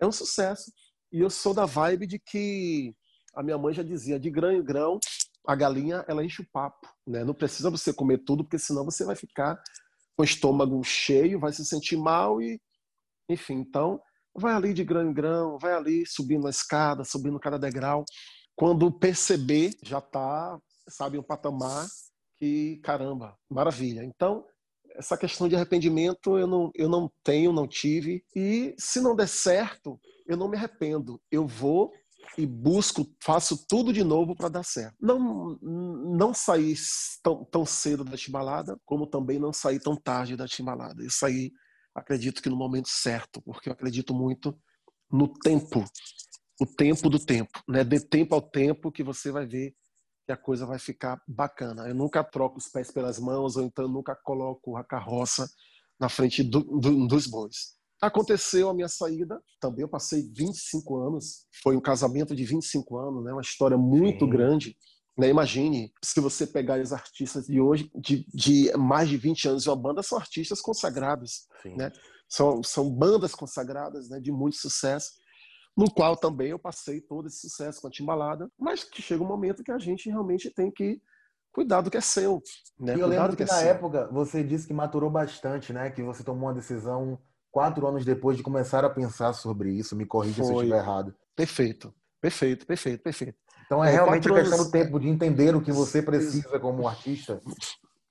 é 0.00 0.06
um 0.06 0.12
sucesso. 0.12 0.72
E 1.12 1.20
eu 1.20 1.30
sou 1.30 1.52
da 1.52 1.66
vibe 1.66 2.06
de 2.06 2.18
que 2.18 2.94
a 3.40 3.42
minha 3.42 3.56
mãe 3.56 3.72
já 3.72 3.82
dizia, 3.82 4.20
de 4.20 4.30
grão 4.30 4.52
em 4.52 4.62
grão, 4.62 5.00
a 5.46 5.56
galinha 5.56 6.04
ela 6.06 6.22
enche 6.22 6.42
o 6.42 6.46
papo, 6.52 6.86
né? 7.06 7.24
Não 7.24 7.32
precisa 7.32 7.70
você 7.70 7.90
comer 7.90 8.18
tudo, 8.18 8.44
porque 8.44 8.58
senão 8.58 8.84
você 8.84 9.02
vai 9.02 9.16
ficar 9.16 9.56
com 10.14 10.22
o 10.22 10.24
estômago 10.24 10.84
cheio, 10.84 11.40
vai 11.40 11.50
se 11.50 11.64
sentir 11.64 11.96
mal 11.96 12.42
e, 12.42 12.60
enfim, 13.30 13.54
então 13.54 13.98
vai 14.36 14.52
ali 14.52 14.74
de 14.74 14.84
grão 14.84 15.08
em 15.08 15.14
grão, 15.14 15.58
vai 15.58 15.72
ali 15.72 16.04
subindo 16.06 16.46
a 16.46 16.50
escada, 16.50 17.02
subindo 17.02 17.40
cada 17.40 17.58
degrau. 17.58 18.04
Quando 18.54 18.92
perceber, 18.92 19.70
já 19.82 20.02
tá, 20.02 20.58
sabe, 20.86 21.18
um 21.18 21.22
patamar 21.22 21.86
que, 22.38 22.78
caramba, 22.84 23.38
maravilha. 23.48 24.04
Então, 24.04 24.44
essa 24.96 25.16
questão 25.16 25.48
de 25.48 25.56
arrependimento 25.56 26.38
eu 26.38 26.46
não, 26.46 26.70
eu 26.74 26.90
não 26.90 27.10
tenho, 27.24 27.54
não 27.54 27.66
tive. 27.66 28.22
E 28.36 28.74
se 28.76 29.00
não 29.00 29.16
der 29.16 29.28
certo, 29.28 29.98
eu 30.26 30.36
não 30.36 30.46
me 30.46 30.58
arrependo. 30.58 31.18
Eu 31.30 31.46
vou 31.46 31.90
e 32.38 32.46
busco, 32.46 33.06
faço 33.22 33.66
tudo 33.68 33.92
de 33.92 34.04
novo 34.04 34.34
para 34.34 34.48
dar 34.48 34.62
certo. 34.62 34.96
Não, 35.00 35.58
não 35.60 36.32
saí 36.32 36.74
tão, 37.22 37.44
tão 37.44 37.66
cedo 37.66 38.04
da 38.04 38.16
timbalada, 38.16 38.78
como 38.84 39.06
também 39.06 39.38
não 39.38 39.52
saí 39.52 39.80
tão 39.80 39.96
tarde 39.96 40.36
da 40.36 40.46
timbalada. 40.46 41.02
Eu 41.02 41.10
saí, 41.10 41.52
acredito 41.94 42.42
que 42.42 42.48
no 42.48 42.56
momento 42.56 42.88
certo, 42.88 43.42
porque 43.42 43.68
eu 43.68 43.72
acredito 43.72 44.14
muito 44.14 44.56
no 45.10 45.32
tempo, 45.32 45.84
o 46.60 46.66
tempo 46.66 47.10
do 47.10 47.18
tempo, 47.18 47.62
né? 47.68 47.82
Dê 47.82 47.98
tempo 47.98 48.34
ao 48.34 48.42
tempo 48.42 48.92
que 48.92 49.02
você 49.02 49.32
vai 49.32 49.46
ver 49.46 49.74
que 50.24 50.32
a 50.32 50.36
coisa 50.36 50.64
vai 50.64 50.78
ficar 50.78 51.20
bacana. 51.26 51.88
Eu 51.88 51.94
nunca 51.94 52.22
troco 52.22 52.58
os 52.58 52.68
pés 52.68 52.90
pelas 52.92 53.18
mãos, 53.18 53.56
ou 53.56 53.64
então 53.64 53.88
nunca 53.88 54.14
coloco 54.14 54.76
a 54.76 54.84
carroça 54.84 55.48
na 55.98 56.08
frente 56.08 56.42
do, 56.42 56.60
do, 56.60 57.06
dos 57.06 57.26
bois. 57.26 57.79
Aconteceu 58.00 58.70
a 58.70 58.74
minha 58.74 58.88
saída, 58.88 59.42
também 59.60 59.82
eu 59.82 59.88
passei 59.88 60.22
25 60.32 60.96
anos, 60.96 61.46
foi 61.62 61.76
um 61.76 61.80
casamento 61.80 62.34
de 62.34 62.44
25 62.44 62.96
anos, 62.96 63.24
né? 63.24 63.32
uma 63.32 63.42
história 63.42 63.76
muito 63.76 64.24
Sim. 64.24 64.30
grande. 64.30 64.76
Né? 65.18 65.28
Imagine, 65.28 65.92
se 66.02 66.18
você 66.18 66.46
pegar 66.46 66.80
os 66.80 66.94
artistas 66.94 67.46
de 67.46 67.60
hoje, 67.60 67.90
de, 67.94 68.26
de 68.32 68.72
mais 68.78 69.08
de 69.08 69.18
20 69.18 69.48
anos 69.48 69.62
de 69.64 69.68
uma 69.68 69.76
banda, 69.76 70.02
são 70.02 70.16
artistas 70.16 70.62
consagrados, 70.62 71.46
Sim. 71.62 71.76
né? 71.76 71.92
são, 72.26 72.62
são 72.62 72.88
bandas 72.88 73.34
consagradas 73.34 74.08
né? 74.08 74.18
de 74.18 74.32
muito 74.32 74.56
sucesso, 74.56 75.10
no 75.76 75.90
qual 75.90 76.16
também 76.16 76.48
eu 76.48 76.58
passei 76.58 77.02
todo 77.02 77.26
esse 77.26 77.40
sucesso 77.40 77.82
com 77.82 77.88
a 77.88 77.90
Timbalada, 77.90 78.50
mas 78.58 78.82
que 78.82 79.02
chega 79.02 79.22
um 79.22 79.28
momento 79.28 79.62
que 79.62 79.72
a 79.72 79.78
gente 79.78 80.08
realmente 80.08 80.50
tem 80.50 80.70
que 80.70 81.02
cuidar 81.52 81.80
do 81.80 81.90
que 81.90 81.96
é 81.96 82.00
seu. 82.00 82.42
Né? 82.78 82.96
E 82.96 83.00
eu 83.00 83.06
lembro 83.06 83.30
do 83.30 83.36
que 83.36 83.42
é 83.42 83.46
na 83.46 83.54
seu. 83.54 83.68
época 83.68 84.08
você 84.10 84.42
disse 84.42 84.66
que 84.66 84.72
maturou 84.72 85.10
bastante, 85.10 85.72
né? 85.72 85.90
Que 85.90 86.02
você 86.02 86.22
tomou 86.22 86.48
uma 86.48 86.54
decisão 86.54 87.18
quatro 87.50 87.86
anos 87.86 88.04
depois 88.04 88.36
de 88.36 88.42
começar 88.42 88.84
a 88.84 88.90
pensar 88.90 89.32
sobre 89.32 89.72
isso. 89.72 89.96
Me 89.96 90.06
corrija 90.06 90.42
se 90.44 90.50
eu 90.52 90.56
estiver 90.56 90.78
errado. 90.78 91.14
Perfeito, 91.36 91.94
perfeito, 92.20 92.66
perfeito, 92.66 93.02
perfeito. 93.02 93.38
Então 93.66 93.84
é 93.84 93.88
É, 93.88 93.92
realmente 93.92 94.28
questão 94.28 94.58
anos- 94.58 94.66
do 94.66 94.70
tempo 94.70 94.98
de 94.98 95.08
entender 95.08 95.54
o 95.54 95.60
que 95.62 95.72
você 95.72 96.02
precisa 96.02 96.58
como 96.58 96.86
artista. 96.88 97.40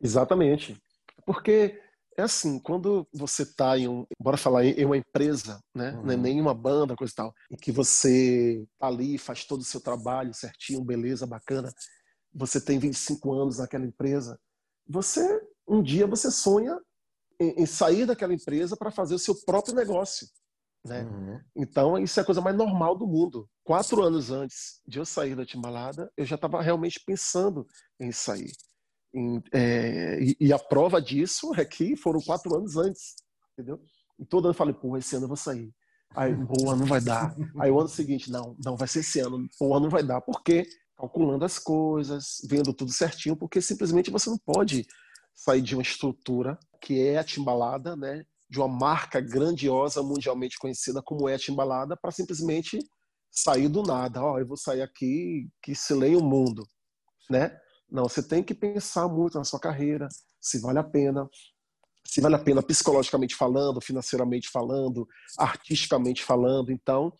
Exatamente. 0.01 0.77
Porque 1.25 1.79
é 2.17 2.21
assim, 2.21 2.59
quando 2.59 3.07
você 3.13 3.43
está 3.43 3.77
em 3.77 3.87
um, 3.87 4.05
bora 4.19 4.37
falar 4.37 4.65
em 4.65 4.85
uma 4.85 4.97
empresa, 4.97 5.59
né, 5.75 5.91
Uhum. 5.91 6.03
não 6.03 6.13
é 6.13 6.17
nem 6.17 6.41
uma 6.41 6.53
banda, 6.53 6.95
coisa 6.95 7.11
e 7.11 7.15
tal, 7.15 7.33
e 7.51 7.55
que 7.57 7.71
você 7.71 8.65
tá 8.79 8.87
ali, 8.87 9.17
faz 9.17 9.45
todo 9.45 9.61
o 9.61 9.65
seu 9.65 9.79
trabalho 9.81 10.33
certinho, 10.33 10.83
beleza, 10.83 11.25
bacana, 11.27 11.71
você 12.33 12.59
tem 12.59 12.77
25 12.79 13.33
anos 13.33 13.57
naquela 13.57 13.85
empresa, 13.85 14.39
você 14.87 15.41
um 15.67 15.83
dia 15.83 16.07
você 16.07 16.31
sonha 16.31 16.79
em, 17.39 17.63
em 17.63 17.65
sair 17.65 18.05
daquela 18.05 18.33
empresa 18.33 18.75
para 18.75 18.91
fazer 18.91 19.15
o 19.15 19.19
seu 19.19 19.35
próprio 19.45 19.73
negócio, 19.73 20.27
né? 20.85 21.03
Uhum. 21.03 21.39
Então, 21.55 21.97
isso 21.97 22.19
é 22.19 22.23
a 22.23 22.25
coisa 22.25 22.41
mais 22.41 22.55
normal 22.55 22.97
do 22.97 23.07
mundo. 23.07 23.47
Quatro 23.63 24.01
anos 24.01 24.31
antes 24.31 24.81
de 24.87 24.99
eu 24.99 25.05
sair 25.05 25.35
da 25.35 25.45
Timbalada, 25.45 26.11
eu 26.17 26.25
já 26.25 26.35
estava 26.35 26.61
realmente 26.61 27.01
pensando 27.05 27.65
em 27.99 28.11
sair. 28.11 28.51
Em- 29.13 29.41
é, 29.51 30.21
e, 30.21 30.37
e 30.39 30.53
a 30.53 30.59
prova 30.59 31.01
disso 31.01 31.53
é 31.55 31.65
que 31.65 31.95
foram 31.95 32.19
quatro 32.21 32.55
anos 32.55 32.75
antes, 32.77 33.15
entendeu? 33.53 33.81
E 34.17 34.25
todo 34.25 34.45
ano 34.45 34.51
eu 34.51 34.57
falei, 34.57 34.73
pô, 34.73 34.97
esse 34.97 35.15
ano 35.15 35.25
eu 35.25 35.29
vou 35.29 35.37
sair. 35.37 35.73
Aí, 36.15 36.33
boa, 36.33 36.75
não 36.75 36.85
vai 36.85 36.99
dar. 36.99 37.35
Aí 37.59 37.69
o 37.69 37.79
ano 37.79 37.87
seguinte, 37.87 38.31
não, 38.31 38.55
não 38.63 38.75
vai 38.75 38.87
ser 38.87 38.99
esse 38.99 39.19
ano, 39.19 39.47
porra, 39.57 39.79
não 39.79 39.89
vai 39.89 40.03
dar. 40.03 40.19
Por 40.21 40.41
quê? 40.43 40.67
Calculando 40.97 41.45
as 41.45 41.59
coisas, 41.59 42.37
vendo 42.49 42.73
tudo 42.73 42.91
certinho, 42.91 43.35
porque 43.35 43.61
simplesmente 43.61 44.09
você 44.09 44.29
não 44.29 44.37
pode 44.37 44.85
sair 45.35 45.61
de 45.61 45.75
uma 45.75 45.81
estrutura 45.81 46.59
que 46.81 47.01
é 47.01 47.17
a 47.17 47.23
Timbalada, 47.23 47.95
né? 47.95 48.25
de 48.49 48.59
uma 48.59 48.67
marca 48.67 49.21
grandiosa, 49.21 50.01
mundialmente 50.01 50.57
conhecida 50.57 51.03
como 51.03 51.29
é 51.29 51.35
a 51.35 51.39
Timbalada, 51.39 51.95
para 51.95 52.11
simplesmente 52.11 52.79
sair 53.29 53.67
do 53.67 53.83
nada. 53.83 54.23
Ó, 54.23 54.39
eu 54.39 54.47
vou 54.47 54.57
sair 54.57 54.81
aqui 54.81 55.47
que 55.61 55.75
se 55.75 55.93
leia 55.93 56.17
o 56.17 56.23
mundo, 56.23 56.65
né? 57.29 57.55
Não, 57.89 58.03
você 58.03 58.23
tem 58.27 58.43
que 58.43 58.55
pensar 58.55 59.07
muito 59.07 59.37
na 59.37 59.43
sua 59.43 59.59
carreira, 59.59 60.07
se 60.41 60.59
vale 60.59 60.79
a 60.79 60.83
pena, 60.83 61.29
se 62.03 62.21
vale 62.21 62.35
a 62.35 62.39
pena 62.39 62.63
psicologicamente 62.63 63.35
falando, 63.35 63.81
financeiramente 63.81 64.49
falando, 64.49 65.07
artisticamente 65.37 66.23
falando. 66.23 66.71
Então, 66.71 67.13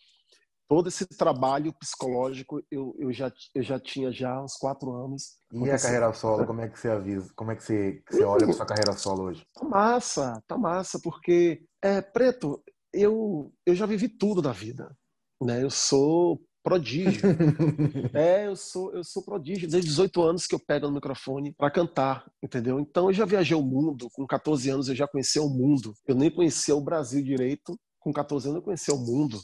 todo 0.70 0.88
esse 0.88 1.04
trabalho 1.04 1.72
psicológico 1.72 2.62
eu, 2.70 2.94
eu, 2.96 3.12
já, 3.12 3.32
eu 3.52 3.60
já 3.60 3.80
tinha 3.80 4.12
já 4.12 4.40
uns 4.40 4.54
quatro 4.54 4.92
anos. 4.92 5.32
E 5.52 5.68
a 5.68 5.76
carreira 5.76 6.12
solo, 6.12 6.46
como 6.46 6.60
é 6.60 6.68
que 6.68 6.78
você 6.78 6.88
avisa? 6.88 7.28
Como 7.34 7.50
é 7.50 7.56
que 7.56 7.64
você, 7.64 8.00
que 8.06 8.14
você 8.14 8.22
olha 8.22 8.46
para 8.46 8.54
sua 8.54 8.66
carreira 8.66 8.92
solo 8.92 9.24
hoje? 9.24 9.44
Tá 9.52 9.64
massa, 9.64 10.40
tá 10.46 10.56
massa, 10.56 11.00
porque, 11.02 11.64
é, 11.82 12.00
Preto, 12.00 12.62
eu, 12.94 13.52
eu 13.66 13.74
já 13.74 13.84
vivi 13.84 14.08
tudo 14.08 14.40
na 14.40 14.52
vida. 14.52 14.96
Né? 15.42 15.60
Eu 15.60 15.70
sou 15.70 16.40
prodígio. 16.62 17.20
é, 18.14 18.46
eu 18.46 18.54
sou, 18.54 18.94
eu 18.94 19.02
sou 19.02 19.24
prodígio. 19.24 19.68
Desde 19.68 19.88
18 19.88 20.22
anos 20.22 20.46
que 20.46 20.54
eu 20.54 20.60
pego 20.60 20.86
no 20.86 20.94
microfone 20.94 21.52
para 21.52 21.72
cantar, 21.72 22.30
entendeu? 22.40 22.78
Então 22.78 23.08
eu 23.08 23.12
já 23.12 23.24
viajei 23.24 23.56
o 23.56 23.62
mundo. 23.62 24.08
Com 24.12 24.24
14 24.24 24.70
anos 24.70 24.88
eu 24.88 24.94
já 24.94 25.08
conhecia 25.08 25.42
o 25.42 25.50
mundo. 25.50 25.94
Eu 26.06 26.14
nem 26.14 26.30
conhecia 26.30 26.76
o 26.76 26.80
Brasil 26.80 27.24
direito. 27.24 27.76
Com 27.98 28.12
14 28.12 28.46
anos 28.46 28.58
eu 28.58 28.62
conhecia 28.62 28.94
o 28.94 28.98
mundo, 28.98 29.38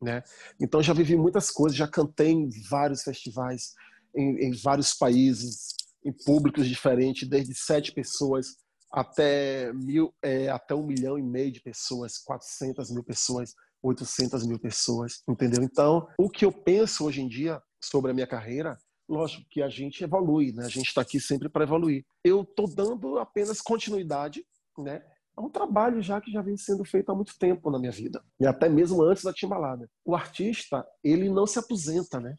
né? 0.00 0.22
Então 0.60 0.82
já 0.82 0.92
vivi 0.92 1.16
muitas 1.16 1.50
coisas. 1.50 1.76
Já 1.76 1.86
cantei 1.86 2.30
em 2.30 2.48
vários 2.68 3.02
festivais, 3.02 3.74
em, 4.14 4.46
em 4.46 4.52
vários 4.52 4.94
países, 4.94 5.74
em 6.04 6.12
públicos 6.12 6.66
diferentes, 6.66 7.28
desde 7.28 7.54
sete 7.54 7.92
pessoas 7.92 8.56
até 8.92 9.72
mil, 9.72 10.12
é, 10.22 10.48
até 10.48 10.74
um 10.74 10.84
milhão 10.84 11.18
e 11.18 11.22
meio 11.22 11.52
de 11.52 11.60
pessoas, 11.60 12.18
400 12.18 12.90
mil 12.90 13.04
pessoas 13.04 13.54
800 13.82 14.46
mil 14.46 14.58
pessoas, 14.58 15.22
entendeu? 15.28 15.62
Então, 15.62 16.06
o 16.18 16.28
que 16.28 16.44
eu 16.44 16.52
penso 16.52 17.04
hoje 17.04 17.22
em 17.22 17.28
dia 17.28 17.60
sobre 17.82 18.10
a 18.10 18.14
minha 18.14 18.26
carreira, 18.26 18.78
lógico 19.08 19.44
que 19.50 19.62
a 19.62 19.68
gente 19.68 20.04
evolui, 20.04 20.52
né? 20.52 20.64
A 20.66 20.68
gente 20.68 20.88
está 20.88 21.00
aqui 21.00 21.18
sempre 21.18 21.48
para 21.48 21.64
evoluir. 21.64 22.04
Eu 22.22 22.42
estou 22.42 22.68
dando 22.68 23.18
apenas 23.18 23.60
continuidade, 23.60 24.44
né? 24.78 25.02
É 25.40 25.44
um 25.44 25.50
trabalho 25.50 26.02
já 26.02 26.20
que 26.20 26.30
já 26.30 26.42
vem 26.42 26.56
sendo 26.56 26.84
feito 26.84 27.10
há 27.10 27.14
muito 27.14 27.38
tempo 27.38 27.70
na 27.70 27.78
minha 27.78 27.92
vida, 27.92 28.22
e 28.38 28.46
até 28.46 28.68
mesmo 28.68 29.02
antes 29.02 29.24
da 29.24 29.32
Timbalada. 29.32 29.88
O 30.04 30.14
artista, 30.14 30.86
ele 31.02 31.28
não 31.28 31.46
se 31.46 31.58
aposenta, 31.58 32.20
né? 32.20 32.34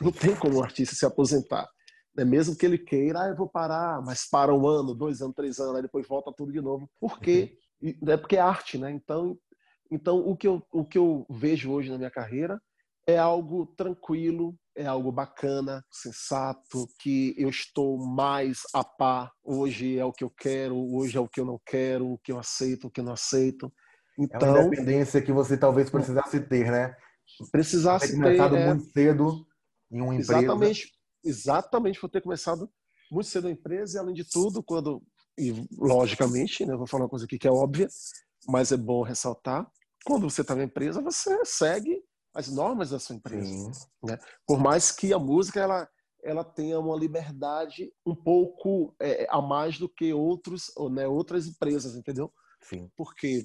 Não 0.00 0.12
tem 0.12 0.34
como 0.34 0.58
o 0.58 0.62
artista 0.62 0.94
se 0.94 1.06
aposentar. 1.06 1.68
Né? 2.14 2.24
Mesmo 2.24 2.56
que 2.56 2.66
ele 2.66 2.78
queira, 2.78 3.22
ah, 3.22 3.28
eu 3.28 3.36
vou 3.36 3.48
parar, 3.48 4.02
mas 4.02 4.28
para 4.28 4.54
um 4.54 4.66
ano, 4.66 4.94
dois 4.94 5.20
anos, 5.20 5.34
três 5.34 5.58
anos, 5.58 5.76
aí 5.76 5.82
depois 5.82 6.06
volta 6.06 6.32
tudo 6.36 6.52
de 6.52 6.60
novo. 6.60 6.88
Por 7.00 7.18
quê? 7.20 7.58
Uhum. 7.82 7.94
É 8.08 8.16
porque 8.16 8.36
é 8.36 8.40
arte, 8.40 8.78
né? 8.78 8.90
Então 8.90 9.38
então, 9.90 10.18
o 10.18 10.36
que, 10.36 10.46
eu, 10.46 10.62
o 10.72 10.84
que 10.84 10.98
eu 10.98 11.26
vejo 11.30 11.70
hoje 11.70 11.90
na 11.90 11.98
minha 11.98 12.10
carreira 12.10 12.60
é 13.06 13.16
algo 13.16 13.66
tranquilo, 13.76 14.54
é 14.76 14.86
algo 14.86 15.10
bacana, 15.10 15.84
sensato, 15.90 16.86
que 17.00 17.34
eu 17.38 17.48
estou 17.48 17.98
mais 17.98 18.60
a 18.74 18.84
par. 18.84 19.32
Hoje 19.42 19.98
é 19.98 20.04
o 20.04 20.12
que 20.12 20.22
eu 20.22 20.30
quero, 20.30 20.76
hoje 20.94 21.16
é 21.16 21.20
o 21.20 21.28
que 21.28 21.40
eu 21.40 21.46
não 21.46 21.58
quero, 21.64 22.12
o 22.12 22.18
que 22.18 22.30
eu 22.30 22.38
aceito, 22.38 22.86
o 22.86 22.90
que 22.90 23.00
eu 23.00 23.04
não 23.04 23.14
aceito. 23.14 23.72
Então, 24.18 24.40
é 24.40 24.50
uma 24.50 24.58
então 24.58 24.66
independência 24.66 25.22
que 25.22 25.32
você 25.32 25.56
talvez 25.56 25.88
precisasse 25.88 26.40
ter, 26.40 26.70
né? 26.70 26.94
Precisasse 27.50 28.08
ter. 28.08 28.16
começado 28.16 28.56
é... 28.56 28.66
muito 28.66 28.84
cedo 28.92 29.46
em 29.90 30.00
uma 30.00 30.14
empresa. 30.14 30.38
Exatamente, 30.38 30.92
exatamente, 31.24 32.00
por 32.00 32.10
ter 32.10 32.20
começado 32.20 32.70
muito 33.10 33.28
cedo 33.28 33.48
a 33.48 33.50
empresa 33.50 33.96
e, 33.96 34.00
além 34.00 34.14
de 34.14 34.28
tudo, 34.28 34.62
quando. 34.62 35.02
E, 35.38 35.52
logicamente, 35.78 36.64
né, 36.64 36.76
vou 36.76 36.86
falar 36.86 37.04
uma 37.04 37.10
coisa 37.10 37.24
aqui 37.24 37.38
que 37.38 37.48
é 37.48 37.50
óbvia, 37.50 37.88
mas 38.46 38.72
é 38.72 38.76
bom 38.76 39.02
ressaltar. 39.02 39.66
Quando 40.04 40.28
você 40.28 40.42
está 40.42 40.54
na 40.54 40.64
empresa, 40.64 41.02
você 41.02 41.44
segue 41.44 42.02
as 42.36 42.48
normas 42.48 42.90
da 42.90 42.98
sua 42.98 43.16
empresa. 43.16 43.70
Né? 44.02 44.18
Por 44.46 44.58
mais 44.58 44.92
que 44.92 45.12
a 45.12 45.18
música 45.18 45.60
ela, 45.60 45.88
ela 46.22 46.44
tenha 46.44 46.78
uma 46.78 46.96
liberdade 46.96 47.92
um 48.04 48.14
pouco 48.14 48.94
é, 49.00 49.26
a 49.30 49.40
mais 49.40 49.78
do 49.78 49.88
que 49.88 50.12
outros, 50.12 50.70
né, 50.90 51.08
outras 51.08 51.46
empresas, 51.46 51.96
entendeu? 51.96 52.32
Sim. 52.62 52.90
Porque 52.96 53.42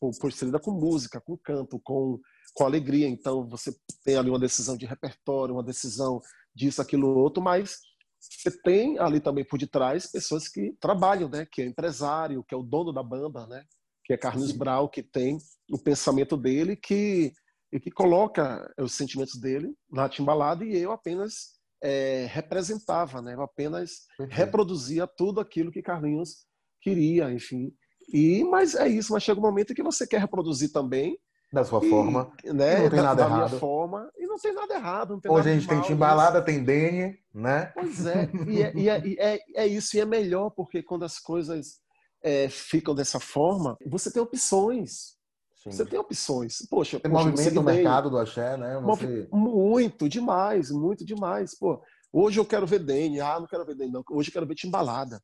por, 0.00 0.32
você 0.32 0.44
lida 0.44 0.60
com 0.60 0.70
música, 0.70 1.20
com 1.20 1.36
canto, 1.36 1.80
com, 1.80 2.20
com 2.54 2.64
alegria, 2.64 3.08
então 3.08 3.46
você 3.48 3.74
tem 4.04 4.16
ali 4.16 4.30
uma 4.30 4.38
decisão 4.38 4.76
de 4.76 4.86
repertório, 4.86 5.54
uma 5.54 5.64
decisão 5.64 6.20
disso, 6.54 6.80
aquilo, 6.80 7.08
outro, 7.08 7.42
mas 7.42 7.78
você 8.20 8.50
tem 8.62 8.98
ali 8.98 9.20
também 9.20 9.44
por 9.44 9.58
detrás 9.58 10.10
pessoas 10.10 10.48
que 10.48 10.76
trabalham, 10.80 11.28
né? 11.28 11.46
Que 11.50 11.62
é 11.62 11.66
empresário, 11.66 12.44
que 12.44 12.54
é 12.54 12.58
o 12.58 12.62
dono 12.62 12.92
da 12.92 13.02
banda, 13.02 13.46
né? 13.46 13.64
que 14.08 14.14
é 14.14 14.16
Carlos 14.16 14.52
Brau, 14.52 14.88
que 14.88 15.02
tem 15.02 15.36
o 15.70 15.78
pensamento 15.78 16.34
dele 16.34 16.74
que, 16.74 17.30
e 17.72 17.78
que 17.78 17.90
coloca 17.90 18.72
os 18.78 18.94
sentimentos 18.94 19.38
dele 19.38 19.74
na 19.90 20.08
timbalada 20.08 20.64
e 20.64 20.76
eu 20.76 20.92
apenas 20.92 21.58
é, 21.82 22.26
representava, 22.30 23.20
né? 23.22 23.34
Eu 23.34 23.42
apenas 23.42 24.06
reproduzia 24.30 25.06
tudo 25.06 25.40
aquilo 25.40 25.70
que 25.70 25.82
Carlinhos 25.82 26.46
queria, 26.80 27.30
enfim. 27.30 27.72
E 28.12 28.42
mas 28.44 28.74
é 28.74 28.88
isso, 28.88 29.12
mas 29.12 29.22
chega 29.22 29.38
um 29.38 29.42
momento 29.42 29.74
que 29.74 29.82
você 29.82 30.06
quer 30.06 30.20
reproduzir 30.20 30.72
também 30.72 31.18
da 31.52 31.64
sua 31.64 31.84
e, 31.84 31.88
forma, 31.88 32.32
né? 32.44 32.78
não 32.80 32.90
tem 32.90 32.98
da, 32.98 33.02
nada 33.02 33.22
da 33.22 33.28
errado. 33.28 33.48
minha 33.48 33.60
forma 33.60 34.10
e 34.18 34.26
não 34.26 34.36
tem 34.38 34.52
nada 34.52 34.74
errado. 34.74 35.20
Tem 35.20 35.30
Hoje 35.30 35.38
nada 35.38 35.50
a 35.50 35.54
gente 35.60 35.68
tem 35.68 35.80
timbalada, 35.82 36.42
tem 36.42 36.62
Dene, 36.62 37.18
né? 37.32 37.72
Pois 37.74 38.06
é, 38.06 38.30
e 38.46 38.62
é, 38.62 38.72
e 38.74 38.88
é, 38.88 39.34
é, 39.34 39.38
é 39.56 39.66
isso 39.66 39.96
e 39.96 40.00
é 40.00 40.04
melhor 40.04 40.50
porque 40.50 40.82
quando 40.82 41.04
as 41.04 41.18
coisas 41.18 41.80
é, 42.22 42.48
ficam 42.48 42.94
dessa 42.94 43.20
forma, 43.20 43.76
você 43.86 44.12
tem 44.12 44.22
opções. 44.22 45.17
Sim. 45.58 45.70
Você 45.72 45.84
tem 45.84 45.98
opções. 45.98 46.66
Poxa, 46.70 47.00
tem 47.00 47.10
poxa, 47.10 47.24
movimento 47.24 47.54
no 47.54 47.62
mercado 47.62 48.10
do 48.10 48.18
axé, 48.18 48.56
né? 48.56 48.80
Você... 48.80 49.28
Muito, 49.32 50.08
demais, 50.08 50.70
muito 50.70 51.04
demais. 51.04 51.58
Pô, 51.58 51.82
hoje 52.12 52.38
eu 52.38 52.44
quero 52.44 52.66
ver 52.66 52.78
Dene, 52.78 53.20
ah, 53.20 53.40
não 53.40 53.46
quero 53.46 53.64
ver 53.64 53.74
Dene, 53.74 53.92
não. 53.92 54.04
Hoje 54.10 54.28
eu 54.28 54.32
quero 54.32 54.46
ver 54.46 54.54
Timbalada. 54.54 55.20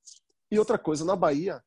E 0.50 0.58
outra 0.58 0.76
coisa, 0.76 1.04
na 1.04 1.14
Bahia 1.16 1.62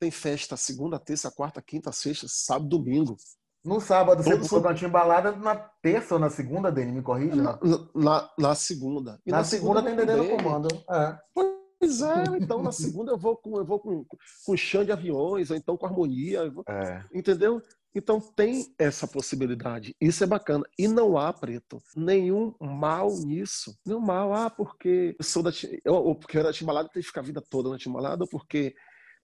tem 0.00 0.10
festa 0.10 0.56
segunda, 0.56 0.98
terça, 0.98 1.30
quarta, 1.30 1.62
quinta, 1.62 1.92
sexta, 1.92 2.26
sábado, 2.28 2.68
domingo. 2.68 3.16
No 3.64 3.80
sábado, 3.80 4.20
você 4.20 4.36
foi 4.48 4.58
uma 4.58 4.74
timbalada 4.74 5.30
na 5.30 5.54
terça 5.54 6.14
ou 6.14 6.20
na 6.20 6.28
segunda, 6.28 6.72
Dene? 6.72 6.90
Me 6.90 7.02
corrija. 7.02 7.36
Na, 7.36 7.58
na, 7.94 8.30
na 8.36 8.54
segunda. 8.56 9.20
E 9.24 9.30
na, 9.30 9.38
na 9.38 9.44
segunda, 9.44 9.80
segunda 9.80 10.04
tem 10.04 10.16
Dedê 10.16 10.16
no 10.16 10.36
comando. 10.36 10.68
É. 10.90 11.18
Pois 11.32 12.02
é, 12.02 12.24
então 12.40 12.60
na 12.60 12.70
segunda 12.72 13.12
eu 13.12 13.18
vou 13.18 13.36
com 13.36 13.56
eu 13.58 13.64
vou 13.64 13.78
com, 13.78 14.04
com 14.44 14.56
chão 14.56 14.84
de 14.84 14.90
aviões, 14.90 15.50
ou 15.50 15.56
então 15.56 15.76
com 15.76 15.86
harmonia, 15.86 16.50
vou, 16.50 16.64
é. 16.68 17.04
entendeu? 17.14 17.62
Então 17.94 18.20
tem 18.20 18.74
essa 18.78 19.06
possibilidade. 19.06 19.94
Isso 20.00 20.24
é 20.24 20.26
bacana. 20.26 20.64
E 20.78 20.88
não 20.88 21.18
há, 21.18 21.32
preto, 21.32 21.78
nenhum 21.94 22.54
mal 22.60 23.10
nisso. 23.18 23.76
Nenhum 23.84 24.00
mal. 24.00 24.32
Ah, 24.32 24.48
porque 24.48 25.14
eu 25.18 25.24
sou 25.24 25.42
da. 25.42 25.50
Ou 25.86 26.14
porque 26.14 26.36
eu 26.36 26.40
era 26.40 26.48
da 26.48 26.54
Timbalada 26.54 26.88
e 26.88 26.92
tem 26.92 27.02
que 27.02 27.08
ficar 27.08 27.20
a 27.20 27.24
vida 27.24 27.42
toda 27.42 27.68
na 27.68 27.78
Timbalada, 27.78 28.24
ou 28.24 28.28
porque 28.28 28.74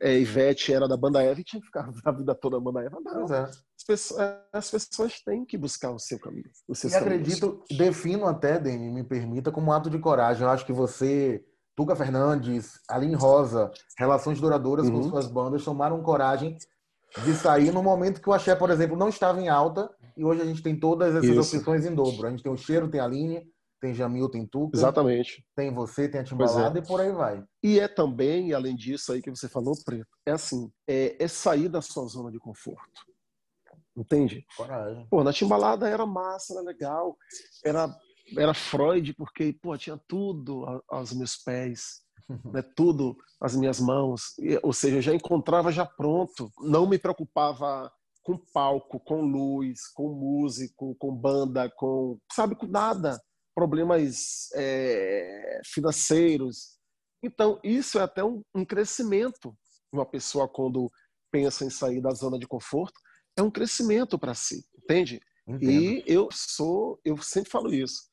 é, 0.00 0.18
Ivete 0.18 0.72
era 0.72 0.86
da 0.86 0.96
banda 0.96 1.22
Eva 1.22 1.40
e 1.40 1.44
tinha 1.44 1.60
que 1.60 1.66
ficar 1.66 1.88
a 2.04 2.12
vida 2.12 2.34
toda 2.34 2.58
na 2.58 2.62
banda 2.62 2.82
Eva. 2.82 2.98
Não. 3.00 3.34
É. 3.34 3.42
As, 3.42 3.84
pessoas, 3.86 4.20
as, 4.52 4.70
pessoas, 4.70 5.20
têm 5.22 5.44
que 5.44 5.56
buscar 5.56 5.90
o 5.90 5.98
seu 5.98 6.18
caminho. 6.18 6.50
e 6.68 6.94
acredito, 6.94 7.64
defino 7.70 8.26
até, 8.26 8.58
Deni, 8.58 8.90
me 8.90 9.02
permita, 9.02 9.50
como 9.50 9.68
um 9.68 9.72
ato 9.72 9.88
de 9.88 9.98
coragem. 9.98 10.42
Eu 10.42 10.50
acho 10.50 10.66
que 10.66 10.72
você 10.72 11.42
Tuca 11.78 11.94
Fernandes, 11.94 12.80
Aline 12.88 13.14
Rosa, 13.14 13.70
relações 13.96 14.40
duradouras 14.40 14.88
uhum. 14.88 15.00
com 15.00 15.10
suas 15.10 15.28
bandas, 15.28 15.64
tomaram 15.64 16.02
coragem 16.02 16.56
de 17.24 17.34
sair 17.34 17.72
no 17.72 17.82
momento 17.82 18.20
que 18.20 18.28
o 18.28 18.32
axé, 18.32 18.54
por 18.54 18.70
exemplo, 18.70 18.96
não 18.96 19.08
estava 19.08 19.40
em 19.40 19.48
alta 19.48 19.90
e 20.16 20.24
hoje 20.24 20.42
a 20.42 20.44
gente 20.44 20.62
tem 20.62 20.78
todas 20.78 21.14
essas 21.14 21.30
Isso. 21.30 21.56
opções 21.56 21.86
em 21.86 21.94
dobro. 21.94 22.26
A 22.26 22.30
gente 22.30 22.42
tem 22.42 22.52
o 22.52 22.56
Cheiro, 22.56 22.90
tem 22.90 23.00
a 23.00 23.04
Aline, 23.04 23.48
tem 23.80 23.94
Jamil, 23.94 24.28
tem 24.28 24.46
Tuca. 24.46 24.76
Exatamente. 24.76 25.44
Tem 25.54 25.72
você, 25.72 26.08
tem 26.08 26.20
a 26.20 26.24
Timbalada 26.24 26.78
é. 26.78 26.82
e 26.82 26.86
por 26.86 27.00
aí 27.00 27.12
vai. 27.12 27.44
E 27.62 27.78
é 27.78 27.88
também, 27.88 28.52
além 28.52 28.74
disso 28.74 29.12
aí 29.12 29.22
que 29.22 29.30
você 29.30 29.48
falou, 29.48 29.74
Preto, 29.84 30.08
é 30.26 30.32
assim, 30.32 30.70
é, 30.86 31.16
é 31.22 31.28
sair 31.28 31.68
da 31.68 31.80
sua 31.80 32.06
zona 32.06 32.30
de 32.30 32.38
conforto. 32.38 33.02
Entende? 33.96 34.44
Coragem. 34.56 35.06
Pô, 35.10 35.24
na 35.24 35.32
Timbalada 35.32 35.88
era 35.88 36.06
massa, 36.06 36.54
era 36.54 36.62
legal, 36.62 37.16
era 37.64 37.88
era 38.36 38.52
Freud 38.52 39.14
porque 39.14 39.54
pô, 39.54 39.76
tinha 39.78 39.98
tudo 40.06 40.82
aos 40.88 41.12
meus 41.12 41.36
pés, 41.36 42.02
né, 42.28 42.62
tudo 42.76 43.16
às 43.40 43.56
minhas 43.56 43.80
mãos, 43.80 44.34
ou 44.62 44.72
seja, 44.72 44.96
eu 44.96 45.02
já 45.02 45.14
encontrava 45.14 45.72
já 45.72 45.86
pronto, 45.86 46.50
não 46.60 46.88
me 46.88 46.98
preocupava 46.98 47.90
com 48.22 48.36
palco, 48.52 49.00
com 49.00 49.22
luz, 49.22 49.86
com 49.94 50.12
músico, 50.12 50.94
com 50.96 51.14
banda, 51.14 51.70
com 51.76 52.18
sabe 52.30 52.54
com 52.54 52.66
nada, 52.66 53.18
problemas 53.54 54.48
é, 54.54 55.60
financeiros. 55.64 56.78
Então 57.22 57.58
isso 57.64 57.98
é 57.98 58.02
até 58.02 58.22
um, 58.22 58.42
um 58.54 58.64
crescimento. 58.64 59.56
Uma 59.90 60.04
pessoa 60.04 60.46
quando 60.46 60.90
pensa 61.32 61.64
em 61.64 61.70
sair 61.70 62.02
da 62.02 62.10
zona 62.10 62.38
de 62.38 62.46
conforto 62.46 63.00
é 63.36 63.42
um 63.42 63.50
crescimento 63.50 64.18
para 64.18 64.34
si, 64.34 64.62
entende? 64.76 65.20
Entendo. 65.46 65.70
E 65.70 66.04
eu 66.06 66.28
sou, 66.30 67.00
eu 67.04 67.16
sempre 67.18 67.50
falo 67.50 67.72
isso. 67.72 68.07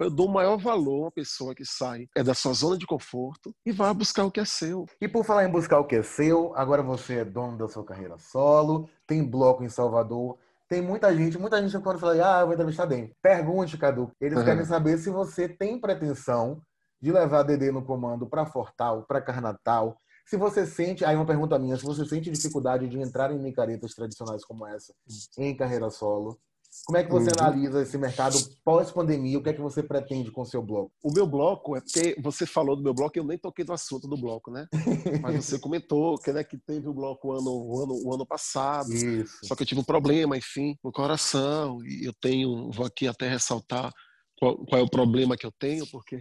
Eu 0.00 0.10
dou 0.10 0.28
maior 0.28 0.56
valor 0.56 0.96
a 0.96 1.02
uma 1.04 1.12
pessoa 1.12 1.54
que 1.54 1.64
sai 1.64 2.08
é 2.14 2.22
da 2.22 2.34
sua 2.34 2.52
zona 2.52 2.76
de 2.76 2.86
conforto 2.86 3.54
e 3.64 3.70
vai 3.70 3.92
buscar 3.94 4.24
o 4.24 4.30
que 4.30 4.40
é 4.40 4.44
seu. 4.44 4.86
E 5.00 5.06
por 5.06 5.24
falar 5.24 5.44
em 5.44 5.50
buscar 5.50 5.78
o 5.78 5.84
que 5.84 5.96
é 5.96 6.02
seu, 6.02 6.52
agora 6.56 6.82
você 6.82 7.18
é 7.18 7.24
dono 7.24 7.56
da 7.56 7.68
sua 7.68 7.84
carreira 7.84 8.18
solo, 8.18 8.88
tem 9.06 9.22
bloco 9.22 9.62
em 9.62 9.68
Salvador, 9.68 10.38
tem 10.68 10.82
muita 10.82 11.14
gente, 11.14 11.38
muita 11.38 11.62
gente 11.62 11.80
quando 11.82 12.00
fala, 12.00 12.14
ah, 12.14 12.40
eu 12.40 12.46
vou 12.46 12.54
entrevistar 12.54 12.86
bem. 12.86 13.12
Pergunte, 13.22 13.78
Cadu. 13.78 14.10
Eles 14.20 14.38
uhum. 14.38 14.44
querem 14.44 14.64
saber 14.64 14.98
se 14.98 15.10
você 15.10 15.48
tem 15.48 15.80
pretensão 15.80 16.60
de 17.00 17.12
levar 17.12 17.44
Dedê 17.44 17.70
no 17.70 17.84
comando 17.84 18.26
para 18.26 18.46
Fortal, 18.46 19.04
para 19.04 19.20
Carnatal. 19.20 19.96
Se 20.26 20.36
você 20.36 20.66
sente, 20.66 21.04
aí 21.04 21.14
uma 21.14 21.24
pergunta 21.24 21.56
minha, 21.56 21.76
se 21.76 21.84
você 21.84 22.04
sente 22.04 22.30
dificuldade 22.30 22.88
de 22.88 22.98
entrar 22.98 23.30
em 23.30 23.38
micaretas 23.38 23.94
tradicionais 23.94 24.44
como 24.44 24.66
essa 24.66 24.92
em 25.38 25.56
carreira 25.56 25.88
solo, 25.88 26.36
como 26.84 26.98
é 26.98 27.04
que 27.04 27.10
você 27.10 27.30
uhum. 27.30 27.36
analisa 27.38 27.82
esse 27.82 27.96
mercado 27.96 28.36
pós-pandemia? 28.64 29.38
O 29.38 29.42
que 29.42 29.50
é 29.50 29.52
que 29.52 29.60
você 29.60 29.82
pretende 29.82 30.30
com 30.30 30.42
o 30.42 30.46
seu 30.46 30.62
bloco? 30.62 30.92
O 31.02 31.12
meu 31.12 31.26
bloco 31.26 31.76
é 31.76 31.80
porque 31.80 32.16
você 32.20 32.46
falou 32.46 32.76
do 32.76 32.82
meu 32.82 32.92
bloco, 32.92 33.18
eu 33.18 33.24
nem 33.24 33.38
toquei 33.38 33.64
no 33.64 33.72
assunto 33.72 34.06
do 34.06 34.16
bloco, 34.16 34.50
né? 34.50 34.66
Mas 35.22 35.44
você 35.44 35.58
comentou 35.58 36.18
que, 36.18 36.32
né, 36.32 36.44
que 36.44 36.58
teve 36.58 36.88
o 36.88 36.94
bloco 36.94 37.28
o 37.28 37.32
ano, 37.32 37.50
o 37.50 37.82
ano, 37.82 37.94
o 38.04 38.14
ano 38.14 38.26
passado. 38.26 38.92
Isso. 38.92 39.38
Só 39.44 39.54
que 39.54 39.62
eu 39.62 39.66
tive 39.66 39.80
um 39.80 39.84
problema, 39.84 40.36
enfim, 40.36 40.76
no 40.82 40.92
coração. 40.92 41.78
E 41.84 42.06
eu 42.06 42.12
tenho, 42.20 42.70
vou 42.70 42.86
aqui 42.86 43.08
até 43.08 43.28
ressaltar 43.28 43.92
qual, 44.38 44.56
qual 44.66 44.80
é 44.80 44.84
o 44.84 44.90
problema 44.90 45.36
que 45.36 45.46
eu 45.46 45.52
tenho, 45.58 45.86
porque 45.86 46.20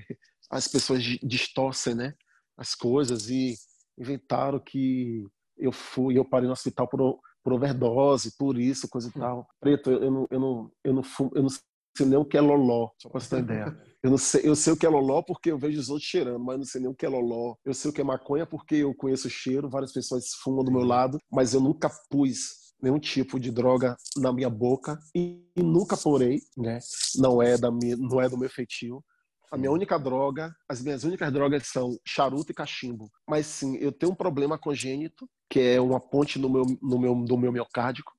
as 0.50 0.68
pessoas 0.68 1.04
di- 1.04 1.20
distorcem, 1.24 1.96
né, 1.96 2.14
as 2.58 2.74
coisas 2.74 3.30
e 3.30 3.56
inventaram 3.98 4.60
que 4.60 5.24
eu 5.58 5.72
fui, 5.72 6.18
eu 6.18 6.26
parei 6.26 6.48
no 6.48 6.54
hospital 6.54 6.88
por, 6.88 7.20
por 7.46 7.54
overdose, 7.54 8.36
por 8.40 8.58
isso, 8.58 8.90
coisa 8.90 9.08
e 9.08 9.12
tal. 9.12 9.48
Preto, 9.60 9.92
eu, 9.92 10.10
não, 10.10 10.28
eu 10.32 10.40
não, 10.40 10.72
eu 10.84 10.94
não, 10.96 11.04
fumo, 11.04 11.30
eu 11.36 11.44
não 11.44 11.50
sei 11.50 12.08
nem 12.08 12.18
o 12.18 12.26
que 12.26 12.36
é 12.36 12.42
loló, 12.42 12.90
só 13.00 13.08
pra 13.08 13.20
você 13.20 13.36
ter 13.36 13.42
ideia. 13.44 13.80
Eu 14.02 14.10
não 14.10 14.18
sei, 14.18 14.42
eu 14.44 14.56
sei 14.56 14.74
o 14.74 14.78
que 14.78 14.84
é 14.86 14.90
loló 14.90 15.22
porque 15.22 15.52
eu 15.52 15.58
vejo 15.58 15.80
os 15.80 15.90
outros 15.90 16.10
cheirando, 16.10 16.44
mas 16.44 16.54
eu 16.54 16.58
não 16.58 16.66
sei 16.66 16.82
nem 16.82 16.90
o 16.90 16.96
que 16.96 17.06
é 17.06 17.10
loló. 17.10 17.56
Eu 17.64 17.76
sei 17.76 17.92
o 17.92 17.94
que 17.94 18.02
é 18.02 18.04
maconha 18.04 18.48
porque 18.48 18.78
eu 18.78 18.96
conheço 18.96 19.28
o 19.28 19.30
cheiro, 19.30 19.70
várias 19.70 19.94
pessoas 19.94 20.34
fumam 20.42 20.64
do 20.64 20.72
meu 20.72 20.84
lado, 20.84 21.20
mas 21.32 21.54
eu 21.54 21.62
nunca 21.62 21.88
pus 22.10 22.74
nenhum 22.82 23.00
tipo 23.00 23.40
de 23.40 23.52
droga 23.52 23.96
na 24.18 24.34
minha 24.34 24.50
boca 24.50 24.98
e, 25.14 25.46
e 25.56 25.62
nunca 25.62 25.96
porei, 25.96 26.40
né? 26.58 26.80
Não 27.18 27.44
é 27.44 27.60
da 27.60 27.72
minha, 27.72 27.96
não 27.96 28.20
é 28.20 28.28
do 28.28 28.40
meu 28.40 28.50
feitio. 28.50 29.04
A 29.52 29.58
minha 29.58 29.72
única 29.72 29.98
droga, 29.98 30.56
as 30.68 30.82
minhas 30.82 31.04
únicas 31.04 31.32
drogas 31.32 31.68
são 31.68 31.98
charuto 32.06 32.52
e 32.52 32.56
cachimbo. 32.56 33.10
Mas 33.28 33.46
sim, 33.46 33.78
eu 33.78 33.92
tenho 33.92 34.12
um 34.12 34.16
problema 34.16 34.58
congênito, 34.58 35.30
que 35.50 35.60
é 35.60 35.80
uma 35.80 36.00
ponte 36.00 36.40
no 36.40 36.50
meu, 36.50 36.66
no 36.82 37.00
meu, 37.00 37.16
no 37.16 37.38
meu 37.38 37.52
miocárdico. 37.52 38.14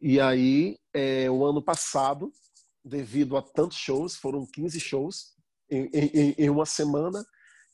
E 0.00 0.20
aí, 0.20 0.76
é, 0.92 1.30
o 1.30 1.44
ano 1.44 1.62
passado, 1.62 2.32
devido 2.84 3.36
a 3.36 3.42
tantos 3.42 3.78
shows, 3.78 4.16
foram 4.16 4.46
15 4.46 4.80
shows 4.80 5.34
em, 5.70 5.88
em, 5.92 6.34
em 6.38 6.50
uma 6.50 6.66
semana. 6.66 7.24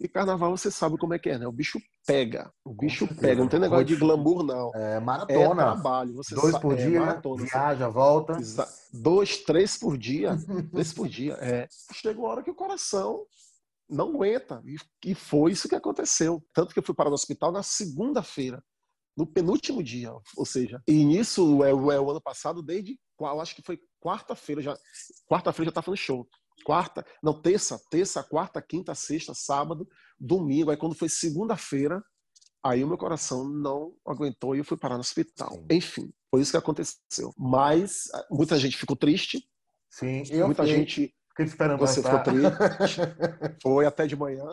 E 0.01 0.07
carnaval, 0.07 0.57
você 0.57 0.71
sabe 0.71 0.97
como 0.97 1.13
é 1.15 1.19
que 1.19 1.29
é, 1.29 1.39
né? 1.39 1.47
O 1.49 1.51
bicho 1.53 1.81
pega. 2.07 2.53
O 2.65 2.73
bicho 2.73 3.07
pega. 3.17 3.41
Não 3.43 3.49
tem 3.49 3.59
negócio 3.59 3.85
de 3.85 3.97
glamour, 3.97 4.45
não. 4.45 4.71
É, 4.75 4.97
É 4.97 5.01
maratona. 5.01 5.55
trabalho. 5.57 6.15
Você 6.15 6.35
Dois 6.37 6.57
por 6.59 6.79
é, 6.79 6.87
dia, 6.89 7.01
maratona. 7.01 7.45
viaja, 7.45 7.89
volta. 7.89 8.35
Exa- 8.39 8.69
Dois, 8.93 9.39
três 9.39 9.77
por 9.77 9.99
dia. 9.99 10.37
três 10.73 10.93
por 10.93 11.09
dia. 11.09 11.33
É. 11.41 11.67
Chega 11.93 12.19
uma 12.21 12.29
hora 12.29 12.43
que 12.45 12.51
o 12.51 12.55
coração 12.55 13.27
não 13.91 14.11
aguenta. 14.11 14.63
E, 15.05 15.15
foi 15.17 15.51
isso 15.51 15.69
que 15.69 15.75
aconteceu. 15.75 16.45
Tanto 16.55 16.73
que 16.73 16.79
eu 16.79 16.85
fui 16.85 16.95
parar 16.95 17.11
no 17.11 17.15
hospital 17.15 17.51
na 17.51 17.65
segunda-feira, 17.65 18.63
no 19.17 19.27
penúltimo 19.27 19.83
dia. 19.83 20.13
Ou 20.37 20.47
seja, 20.47 20.81
e 20.87 21.05
nisso 21.05 21.65
é, 21.65 21.75
o- 21.75 21.91
é 21.91 21.99
o 22.01 22.09
ano 22.09 22.21
passado, 22.21 22.63
desde 22.63 22.97
qual 23.17 23.41
acho 23.41 23.57
que 23.57 23.63
foi 23.63 23.81
quarta-feira 24.01 24.63
já. 24.63 24.79
Quarta-feira 25.29 25.71
já 25.71 25.75
tá 25.75 25.83
fazendo 25.83 25.99
show. 25.99 26.29
Quarta, 26.65 27.05
não, 27.23 27.41
terça, 27.41 27.81
terça, 27.91 28.23
quarta, 28.23 28.61
quinta, 28.61 28.95
sexta, 28.95 29.33
sábado, 29.35 29.89
domingo. 30.19 30.71
Aí 30.71 30.77
quando 30.77 30.95
foi 30.95 31.09
segunda-feira, 31.09 32.03
aí 32.63 32.85
o 32.85 32.89
meu 32.89 32.99
coração 32.99 33.49
não 33.49 33.95
aguentou 34.07 34.55
e 34.55 34.59
eu 34.59 34.65
fui 34.65 34.77
parar 34.77 34.95
no 34.95 35.01
hospital. 35.01 35.53
Sim. 35.53 35.67
Enfim, 35.71 36.13
foi 36.31 36.41
isso 36.41 36.51
que 36.51 36.57
aconteceu. 36.57 37.33
Mas 37.37 38.05
ah, 38.15 38.27
muita 38.31 38.59
gente 38.59 38.77
ficou 38.77 38.97
triste, 38.97 39.43
Sim, 39.91 40.23
eu 40.31 40.47
muita 40.47 40.65
fiquei, 40.65 40.79
gente 40.79 41.15
fiquei 41.31 41.47
esperando 41.47 41.79
você 41.79 42.03
ficou 42.03 42.23
triste, 42.23 43.01
foi 43.63 43.87
até 43.87 44.07
de 44.07 44.17
manhã. 44.17 44.45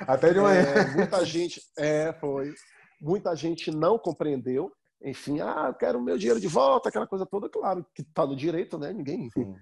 Até 0.00 0.32
de 0.32 0.40
manhã. 0.40 0.62
É, 0.62 0.96
muita 0.96 1.24
gente, 1.24 1.60
é, 1.76 2.12
foi. 2.14 2.54
Muita 3.00 3.34
gente 3.34 3.70
não 3.70 3.98
compreendeu. 3.98 4.72
Enfim, 5.02 5.40
ah, 5.40 5.66
eu 5.68 5.74
quero 5.74 5.98
o 5.98 6.02
meu 6.02 6.18
dinheiro 6.18 6.40
de 6.40 6.46
volta, 6.46 6.88
aquela 6.88 7.06
coisa 7.06 7.24
toda, 7.24 7.48
claro, 7.48 7.86
que 7.94 8.02
tá 8.02 8.26
no 8.26 8.36
direito, 8.36 8.78
né? 8.78 8.92
Ninguém, 8.92 9.30
Sim, 9.30 9.54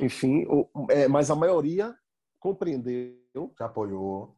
enfim, 0.00 0.44
o- 0.48 0.68
é, 0.90 1.06
mas 1.08 1.30
a 1.30 1.34
maioria 1.36 1.94
compreendeu, 2.40 3.16
apoiou. 3.58 4.34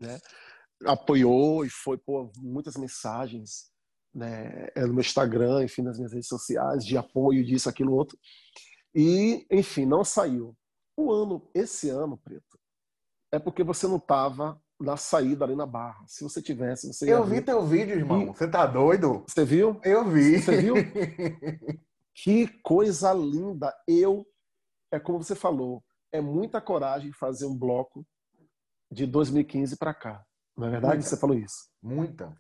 apoiou 0.85 1.65
e 1.65 1.71
foi 1.71 1.97
pô, 1.99 2.31
muitas 2.39 2.77
mensagens 2.77 3.71
né, 4.15 4.69
é, 4.75 4.81
no 4.87 4.93
meu 4.95 5.01
Instagram, 5.01 5.65
enfim, 5.65 5.83
nas 5.83 5.99
minhas 5.99 6.13
redes 6.13 6.29
sociais, 6.29 6.85
de 6.85 6.97
apoio 6.97 7.45
disso, 7.45 7.69
aquilo, 7.69 7.93
outro. 7.95 8.19
E, 8.95 9.47
enfim, 9.51 9.85
não 9.85 10.03
saiu. 10.05 10.57
O 10.97 11.13
ano, 11.13 11.51
esse 11.55 11.91
ano, 11.91 12.17
Preto, 12.17 12.59
é 13.31 13.39
porque 13.39 13.63
você 13.63 13.87
não 13.87 13.97
estava 13.99 14.59
na 14.81 14.97
saída 14.97 15.45
ali 15.45 15.55
na 15.55 15.67
barra. 15.67 16.03
Se 16.07 16.23
você 16.25 16.41
tivesse, 16.41 16.87
você 16.93 17.07
ia 17.07 17.13
Eu 17.13 17.25
ver. 17.25 17.35
vi 17.41 17.43
teu 17.43 17.63
vídeo, 17.67 17.97
irmão. 17.97 18.33
Você 18.33 18.49
tá 18.49 18.65
doido? 18.67 19.25
Você 19.29 19.45
viu? 19.45 19.79
Eu 19.85 20.09
vi. 20.09 20.39
Você 20.41 20.61
viu? 20.63 20.75
Que 22.19 22.47
coisa 22.63 23.13
linda. 23.13 23.75
Eu, 23.87 24.27
é 24.97 25.00
como 25.00 25.23
você 25.23 25.35
falou, 25.35 25.83
é 26.12 26.21
muita 26.21 26.61
coragem 26.61 27.13
fazer 27.13 27.47
um 27.47 27.56
bloco 27.56 28.04
de 28.91 29.06
2015 29.06 29.76
para 29.76 29.95
cá. 29.95 30.25
Não 30.56 30.67
é 30.67 30.71
verdade? 30.71 30.95
Muita. 30.95 31.09
Você 31.09 31.17
falou 31.17 31.37
isso. 31.37 31.69
Muita. 31.82 32.35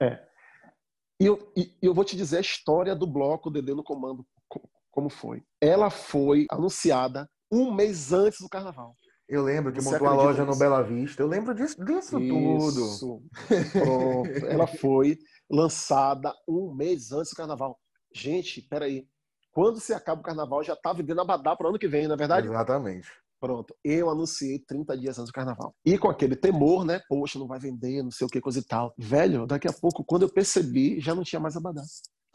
E 1.20 1.26
eu, 1.26 1.52
e 1.56 1.74
eu 1.82 1.94
vou 1.94 2.04
te 2.04 2.16
dizer 2.16 2.38
a 2.38 2.40
história 2.40 2.94
do 2.94 3.06
bloco 3.06 3.50
Dedê 3.50 3.74
no 3.74 3.82
Comando, 3.82 4.26
co- 4.48 4.68
como 4.90 5.08
foi. 5.08 5.42
Ela 5.60 5.90
foi 5.90 6.46
anunciada 6.50 7.28
um 7.50 7.72
mês 7.74 8.12
antes 8.12 8.40
do 8.40 8.48
carnaval. 8.48 8.94
Eu 9.28 9.42
lembro 9.42 9.72
que 9.72 9.80
Você 9.80 9.90
montou 9.92 10.06
uma 10.06 10.14
acredita 10.14 10.42
loja 10.42 10.52
no? 10.52 10.58
Bela 10.58 10.82
Vista. 10.82 11.20
Eu 11.22 11.26
lembro 11.26 11.54
disso, 11.54 11.84
disso 11.84 12.18
tudo. 12.20 12.86
Isso. 12.86 13.22
Pronto. 13.72 14.28
Ela 14.46 14.66
foi 14.66 15.18
lançada 15.50 16.32
um 16.48 16.72
mês 16.74 17.10
antes 17.12 17.30
do 17.32 17.36
carnaval. 17.36 17.78
Gente, 18.14 18.62
peraí. 18.62 19.06
Quando 19.56 19.80
se 19.80 19.94
acaba 19.94 20.20
o 20.20 20.22
carnaval, 20.22 20.62
já 20.62 20.76
tá 20.76 20.92
vendendo 20.92 21.22
abadá 21.22 21.56
para 21.56 21.64
o 21.64 21.70
ano 21.70 21.78
que 21.78 21.88
vem, 21.88 22.06
não 22.06 22.12
é 22.12 22.18
verdade? 22.18 22.46
Exatamente. 22.46 23.08
Pronto. 23.40 23.74
Eu 23.82 24.10
anunciei 24.10 24.58
30 24.58 24.94
dias 24.98 25.18
antes 25.18 25.30
do 25.30 25.34
carnaval. 25.34 25.74
E 25.82 25.96
com 25.96 26.10
aquele 26.10 26.36
temor, 26.36 26.84
né? 26.84 27.00
Poxa, 27.08 27.38
não 27.38 27.46
vai 27.46 27.58
vender, 27.58 28.02
não 28.02 28.10
sei 28.10 28.26
o 28.26 28.28
que, 28.28 28.38
coisa 28.38 28.58
e 28.58 28.62
tal. 28.62 28.92
Velho, 28.98 29.46
daqui 29.46 29.66
a 29.66 29.72
pouco, 29.72 30.04
quando 30.04 30.24
eu 30.24 30.28
percebi, 30.28 31.00
já 31.00 31.14
não 31.14 31.24
tinha 31.24 31.40
mais 31.40 31.56
abadá. 31.56 31.82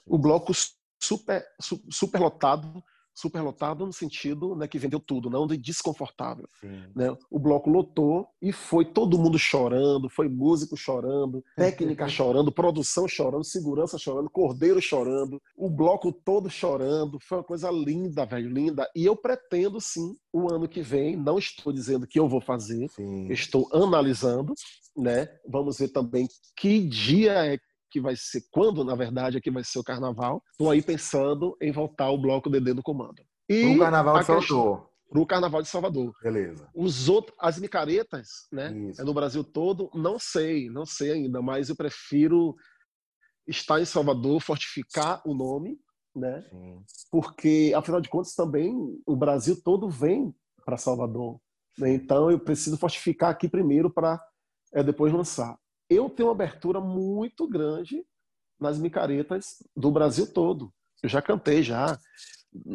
O 0.03 0.17
bloco 0.17 0.51
super, 0.99 1.45
su- 1.61 1.83
super 1.91 2.19
lotado, 2.19 2.83
super 3.13 3.41
lotado 3.41 3.85
no 3.85 3.93
sentido 3.93 4.55
né, 4.55 4.67
que 4.67 4.79
vendeu 4.79 4.99
tudo, 4.99 5.29
não 5.29 5.45
de 5.45 5.57
desconfortável. 5.57 6.47
Né? 6.95 7.15
O 7.29 7.39
bloco 7.39 7.69
lotou 7.69 8.27
e 8.41 8.51
foi 8.51 8.85
todo 8.85 9.17
mundo 9.17 9.37
chorando, 9.37 10.09
foi 10.09 10.27
músico 10.27 10.77
chorando, 10.77 11.43
técnica 11.55 12.07
chorando, 12.07 12.51
produção 12.51 13.07
chorando, 13.07 13.43
segurança 13.43 13.97
chorando, 13.97 14.29
cordeiro 14.29 14.81
chorando, 14.81 15.41
o 15.55 15.69
bloco 15.69 16.11
todo 16.11 16.49
chorando. 16.49 17.19
Foi 17.19 17.39
uma 17.39 17.43
coisa 17.43 17.69
linda, 17.69 18.25
velho, 18.25 18.49
linda. 18.49 18.89
E 18.95 19.05
eu 19.05 19.15
pretendo 19.15 19.79
sim, 19.79 20.15
o 20.33 20.51
ano 20.53 20.67
que 20.67 20.81
vem, 20.81 21.15
não 21.15 21.37
estou 21.37 21.73
dizendo 21.73 22.07
que 22.07 22.19
eu 22.19 22.27
vou 22.27 22.41
fazer, 22.41 22.87
Sim. 22.89 23.27
estou 23.31 23.67
analisando, 23.73 24.53
né? 24.95 25.27
Vamos 25.47 25.79
ver 25.79 25.89
também 25.89 26.27
que 26.55 26.79
dia 26.87 27.53
é 27.53 27.57
que 27.91 27.99
vai 27.99 28.15
ser, 28.15 28.41
quando 28.51 28.83
na 28.83 28.95
verdade 28.95 29.37
é 29.37 29.41
que 29.41 29.51
vai 29.51 29.63
ser 29.63 29.77
o 29.79 29.83
carnaval. 29.83 30.41
Estou 30.51 30.71
aí 30.71 30.81
pensando 30.81 31.55
em 31.61 31.71
voltar 31.71 32.09
o 32.09 32.17
bloco 32.17 32.49
Dedê 32.49 32.73
do 32.73 32.81
comando. 32.81 33.21
E 33.49 33.65
No 33.73 33.79
carnaval 33.79 34.19
de 34.19 34.25
Salvador. 34.25 34.89
pro 35.09 35.25
Carnaval 35.25 35.61
de 35.61 35.67
Salvador. 35.67 36.13
Beleza. 36.23 36.69
Os 36.73 37.09
outros, 37.09 37.35
as 37.39 37.59
micaretas, 37.59 38.47
né? 38.51 38.71
Isso. 38.89 39.01
É 39.01 39.03
no 39.03 39.13
Brasil 39.13 39.43
todo, 39.43 39.91
não 39.93 40.17
sei, 40.17 40.69
não 40.69 40.85
sei 40.85 41.11
ainda, 41.11 41.41
mas 41.41 41.67
eu 41.67 41.75
prefiro 41.75 42.55
estar 43.45 43.81
em 43.81 43.85
Salvador, 43.85 44.39
fortificar 44.41 45.21
o 45.25 45.33
nome, 45.33 45.77
né? 46.15 46.45
Sim. 46.49 46.81
Porque 47.11 47.73
afinal 47.75 47.99
de 47.99 48.07
contas 48.09 48.33
também 48.33 48.73
o 49.05 49.15
Brasil 49.17 49.61
todo 49.61 49.89
vem 49.89 50.33
para 50.65 50.77
Salvador, 50.77 51.39
né? 51.77 51.93
Então 51.93 52.31
eu 52.31 52.39
preciso 52.39 52.77
fortificar 52.77 53.31
aqui 53.31 53.49
primeiro 53.49 53.89
para 53.91 54.17
depois 54.85 55.11
lançar. 55.11 55.57
Eu 55.91 56.09
tenho 56.09 56.29
uma 56.29 56.35
abertura 56.35 56.79
muito 56.79 57.45
grande 57.45 58.01
nas 58.57 58.79
micaretas 58.79 59.57
do 59.75 59.91
Brasil 59.91 60.25
todo. 60.25 60.71
Eu 61.03 61.09
já 61.09 61.21
cantei 61.21 61.61
já, 61.61 61.99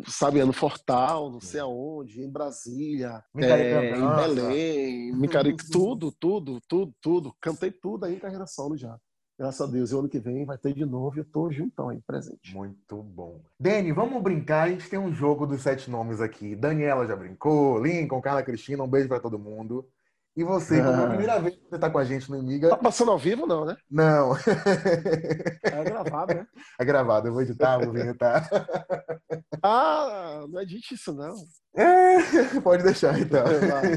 sabe, 0.07 0.45
no 0.45 0.53
Fortal, 0.53 1.31
não 1.31 1.41
sei 1.41 1.61
aonde, 1.61 2.21
em 2.21 2.31
Brasília, 2.31 3.25
é, 3.39 3.97
em. 3.97 4.17
Belém, 4.17 5.13
Micareta, 5.15 5.65
tudo, 5.73 6.13
tudo, 6.13 6.61
tudo, 6.69 6.95
tudo. 7.01 7.35
Cantei 7.41 7.71
tudo 7.71 8.05
aí 8.05 8.17
em 8.17 8.19
carreira 8.19 8.47
solo 8.47 8.77
já. 8.77 8.99
Graças 9.39 9.67
a 9.67 9.71
Deus. 9.71 9.91
E 9.91 9.95
o 9.95 10.01
ano 10.01 10.09
que 10.11 10.21
vem 10.21 10.45
vai 10.45 10.59
ter 10.59 10.75
de 10.75 10.85
novo 10.85 11.17
e 11.17 11.21
eu 11.21 11.25
tô 11.25 11.51
juntão 11.51 11.89
aí, 11.89 12.03
presente. 12.07 12.55
Muito 12.55 13.03
bom. 13.03 13.43
Dani, 13.59 13.93
vamos 13.93 14.23
brincar. 14.23 14.65
A 14.65 14.71
gente 14.71 14.91
tem 14.91 14.99
um 14.99 15.13
jogo 15.13 15.47
dos 15.47 15.63
sete 15.63 15.91
nomes 15.91 16.21
aqui. 16.21 16.55
Daniela 16.55 17.07
já 17.07 17.17
brincou, 17.17 17.83
Lincoln, 17.83 18.21
Carla 18.21 18.43
Cristina, 18.43 18.83
um 18.83 18.89
beijo 18.89 19.09
pra 19.09 19.21
todo 19.21 19.39
mundo. 19.39 19.89
E 20.37 20.45
você, 20.45 20.83
como 20.83 21.01
é 21.01 21.05
a 21.05 21.09
primeira 21.09 21.39
vez 21.41 21.57
que 21.57 21.63
você 21.71 21.79
tá 21.79 21.89
com 21.89 21.99
a 21.99 22.05
gente 22.05 22.31
no 22.31 22.37
Tá 22.37 22.43
Miga? 22.43 22.77
passando 22.77 23.11
ao 23.11 23.19
vivo, 23.19 23.47
não, 23.47 23.65
né? 23.65 23.75
Não. 23.91 24.37
É 24.37 25.85
gravado, 25.85 26.35
né? 26.35 26.47
É 26.79 26.85
gravado, 26.85 27.29
eu 27.29 27.33
vou 27.33 27.41
editar, 27.43 27.79
vou 27.79 27.93
vinhetar. 27.93 28.49
Ah, 29.63 30.45
não 30.49 30.61
é 30.61 30.65
dito 30.65 30.95
isso, 30.95 31.13
não. 31.13 31.35
É, 31.75 32.61
pode 32.63 32.85
deixar 32.85 33.19
então. 33.19 33.43
Vai. 33.45 33.97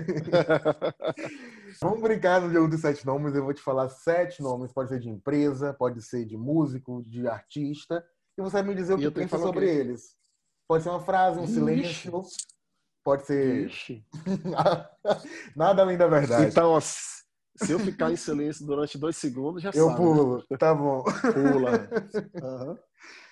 Vamos 1.82 2.02
brincar 2.02 2.41
no 2.41 2.52
jogo 2.52 2.67
dos 2.69 2.82
sete 2.82 3.06
nomes. 3.06 3.36
Eu 3.36 3.43
vou 3.43 3.54
te 3.54 3.62
falar 3.62 3.88
sete 3.89 4.41
nomes. 4.41 4.71
Pode 4.73 4.89
ser 4.89 4.99
de 4.99 5.10
empresa, 5.10 5.73
pode 5.73 6.02
ser 6.02 6.25
de 6.25 6.36
músico, 6.36 7.04
de 7.06 7.28
artista. 7.28 8.04
E 8.38 8.41
você 8.41 8.54
vai 8.54 8.63
me 8.63 8.73
dizer 8.73 8.93
o 8.93 8.97
que 8.97 9.04
que 9.04 9.12
pensa 9.12 9.38
sobre 9.38 9.65
quê? 9.67 9.71
eles. 9.73 10.15
Pode 10.67 10.84
ser 10.84 10.89
uma 10.89 11.02
frase, 11.02 11.39
um 11.39 11.43
Ixi. 11.43 11.54
silêncio. 11.54 12.23
Pode 13.09 13.25
ser 13.25 13.65
Ixi. 13.65 14.05
nada 15.57 15.81
além 15.81 15.97
da 15.97 16.05
verdade. 16.07 16.51
Então, 16.51 16.73
ó, 16.73 16.79
se 16.79 17.23
eu 17.67 17.79
ficar 17.79 18.11
em 18.11 18.15
silêncio 18.15 18.63
durante 18.67 18.99
dois 18.99 19.17
segundos, 19.17 19.63
já 19.63 19.71
eu 19.73 19.87
sabe. 19.87 19.97
pulo. 19.97 20.45
Tá 20.59 20.75
bom. 20.75 21.03
Né? 21.03 21.31
Pula. 21.33 21.89
Aham. 22.43 22.77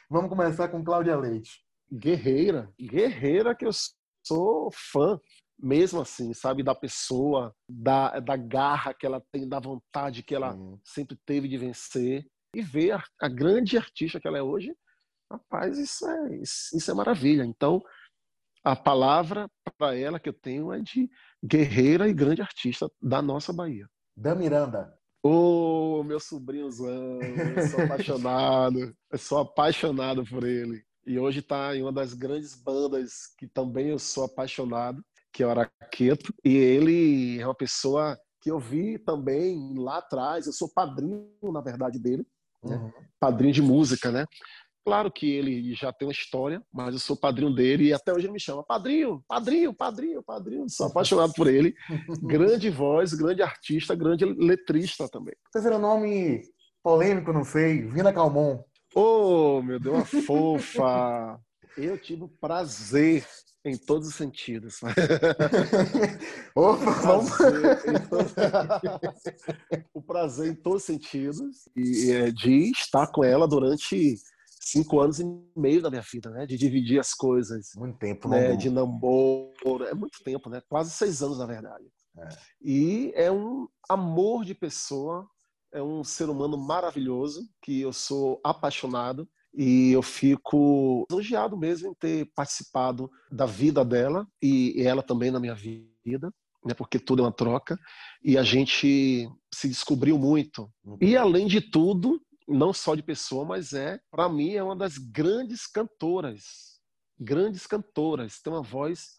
Vamos 0.09 0.29
começar 0.29 0.67
com 0.69 0.83
Cláudia 0.83 1.15
Leite. 1.15 1.63
Guerreira. 1.93 2.73
Guerreira 2.81 3.53
que 3.53 3.67
eu 3.67 3.71
sou 4.25 4.71
fã. 4.73 5.19
mesmo 5.61 6.01
assim, 6.01 6.33
sabe, 6.33 6.63
da 6.63 6.73
pessoa, 6.73 7.53
da, 7.69 8.19
da 8.19 8.35
garra 8.35 8.95
que 8.95 9.05
ela 9.05 9.21
tem, 9.31 9.47
da 9.47 9.59
vontade 9.59 10.23
que 10.23 10.33
ela 10.33 10.53
Sim. 10.53 10.79
sempre 10.83 11.15
teve 11.23 11.47
de 11.47 11.55
vencer 11.55 12.25
e 12.55 12.63
ver 12.63 12.93
a, 12.93 13.03
a 13.21 13.29
grande 13.29 13.77
artista 13.77 14.19
que 14.19 14.27
ela 14.27 14.39
é 14.39 14.41
hoje, 14.41 14.75
rapaz, 15.31 15.77
isso 15.77 16.09
é, 16.09 16.35
isso, 16.37 16.75
isso 16.75 16.89
é 16.89 16.95
maravilha. 16.95 17.43
Então, 17.43 17.79
a 18.71 18.75
palavra 18.75 19.49
para 19.77 19.95
ela 19.95 20.19
que 20.19 20.27
eu 20.27 20.34
tenho 20.34 20.73
é 20.73 20.80
de 20.82 21.10
guerreira 21.43 22.08
e 22.10 22.13
grande 22.13 22.41
artista 22.41 22.89
da 23.01 23.21
nossa 23.21 23.53
Bahia. 23.53 23.88
Dan 24.15 24.36
Miranda. 24.36 24.93
Ô, 25.23 26.03
meu 26.03 26.19
sobrinhozão, 26.19 27.21
eu 27.21 27.67
sou 27.67 27.80
apaixonado, 27.86 28.93
eu 29.12 29.17
sou 29.17 29.38
apaixonado 29.39 30.25
por 30.25 30.43
ele. 30.43 30.84
E 31.06 31.17
hoje 31.17 31.39
está 31.39 31.75
em 31.75 31.82
uma 31.82 31.93
das 31.93 32.13
grandes 32.13 32.56
bandas 32.56 33.34
que 33.38 33.47
também 33.47 33.88
eu 33.88 33.99
sou 33.99 34.25
apaixonado, 34.25 35.01
que 35.32 35.43
é 35.43 35.47
o 35.47 35.49
Araqueto. 35.49 36.34
E 36.43 36.58
ele 36.58 37.39
é 37.39 37.45
uma 37.47 37.56
pessoa 37.56 38.19
que 38.41 38.51
eu 38.51 38.60
vi 38.60 38.99
também 38.99 39.75
lá 39.77 39.99
atrás, 39.99 40.45
eu 40.45 40.53
sou 40.53 40.69
padrinho, 40.73 41.30
na 41.43 41.62
verdade, 41.62 41.97
dele, 41.99 42.25
Uhum. 42.63 42.91
padrinho 43.19 43.53
de 43.53 43.62
música, 43.62 44.12
né? 44.12 44.25
Claro 44.88 45.12
que 45.12 45.30
ele 45.30 45.76
já 45.76 45.91
tem 45.91 46.08
uma 46.08 46.13
história, 46.13 46.63
mas 46.73 46.93
eu 46.93 47.00
sou 47.02 47.17
padrinho 47.17 47.54
dele 47.54 47.88
e 47.89 47.93
até 47.93 48.13
hoje 48.13 48.26
ele 48.26 48.32
me 48.32 48.39
chama 48.39 48.63
padrinho, 48.63 49.21
padrinho, 49.28 49.73
padrinho, 49.73 50.23
padrinho. 50.23 50.69
Sou 50.69 50.86
apaixonado 50.88 51.34
por 51.34 51.45
ele. 51.45 51.76
Grande 52.23 52.69
voz, 52.69 53.13
grande 53.13 53.41
artista, 53.41 53.93
grande 53.93 54.23
letrista 54.23 55.10
também. 55.10 55.36
Terceiro 55.52 55.78
nome 55.78 56.41
polêmico, 56.82 57.34
não 57.34 57.43
sei. 57.43 57.82
Vina 57.82 58.13
Calmon. 58.13 58.63
Oh, 58.95 59.62
meu 59.62 59.78
Deus, 59.78 59.93
uma 59.93 60.06
fofa! 60.23 61.38
Eu 61.78 61.97
tive 61.97 62.23
o 62.23 62.30
prazer 62.30 63.28
em 63.65 63.76
todos 63.76 64.08
os 64.08 64.15
sentidos. 64.15 64.80
Opa. 66.56 66.93
Prazer 67.02 68.08
todos- 68.10 68.36
o 69.93 70.02
prazer 70.02 70.52
em 70.52 70.56
todos 70.56 70.84
os 70.84 70.86
sentidos 70.86 71.67
e 71.76 72.10
é, 72.10 72.32
de 72.32 72.71
estar 72.71 73.08
com 73.08 73.21
ela 73.21 73.45
durante 73.45 74.15
cinco 74.71 74.99
anos 74.99 75.19
e 75.19 75.25
meio 75.56 75.82
da 75.82 75.89
minha 75.89 76.01
vida, 76.01 76.30
né? 76.30 76.45
De 76.45 76.58
dividir 76.58 76.99
as 76.99 77.13
coisas, 77.13 77.71
Muito 77.75 77.97
tempo, 77.97 78.27
né? 78.27 78.49
não. 78.49 78.58
De 78.58 78.69
namoro, 78.69 79.86
é 79.86 79.93
muito 79.93 80.23
tempo, 80.23 80.49
né? 80.49 80.62
Quase 80.67 80.91
seis 80.91 81.21
anos 81.21 81.39
na 81.39 81.45
verdade. 81.45 81.86
É. 82.17 82.30
E 82.62 83.12
é 83.15 83.32
um 83.32 83.67
amor 83.88 84.43
de 84.43 84.53
pessoa, 84.53 85.27
é 85.71 85.82
um 85.82 86.03
ser 86.03 86.30
humano 86.30 86.58
maravilhoso 86.58 87.47
que 87.62 87.82
eu 87.82 87.93
sou 87.93 88.39
apaixonado 88.43 89.27
e 89.53 89.91
eu 89.91 90.01
fico 90.01 91.06
elogiado 91.10 91.58
mesmo 91.58 91.89
em 91.89 91.93
ter 91.93 92.30
participado 92.36 93.10
da 93.32 93.45
vida 93.45 93.84
dela 93.86 94.27
e 94.41 94.75
ela 94.82 95.01
também 95.01 95.32
na 95.32 95.39
minha 95.39 95.56
vida, 95.56 96.32
né? 96.65 96.73
Porque 96.73 96.99
tudo 96.99 97.21
é 97.21 97.25
uma 97.25 97.32
troca 97.32 97.77
e 98.23 98.38
a 98.38 98.43
gente 98.43 99.30
se 99.53 99.67
descobriu 99.67 100.17
muito. 100.17 100.69
E 101.01 101.15
além 101.15 101.47
de 101.47 101.62
tudo, 101.62 102.21
não 102.47 102.73
só 102.73 102.95
de 102.95 103.03
pessoa, 103.03 103.45
mas 103.45 103.73
é, 103.73 103.99
para 104.10 104.29
mim, 104.29 104.53
é 104.53 104.63
uma 104.63 104.75
das 104.75 104.97
grandes 104.97 105.67
cantoras. 105.67 106.79
Grandes 107.19 107.67
cantoras. 107.67 108.39
Tem 108.39 108.53
uma 108.53 108.63
voz 108.63 109.15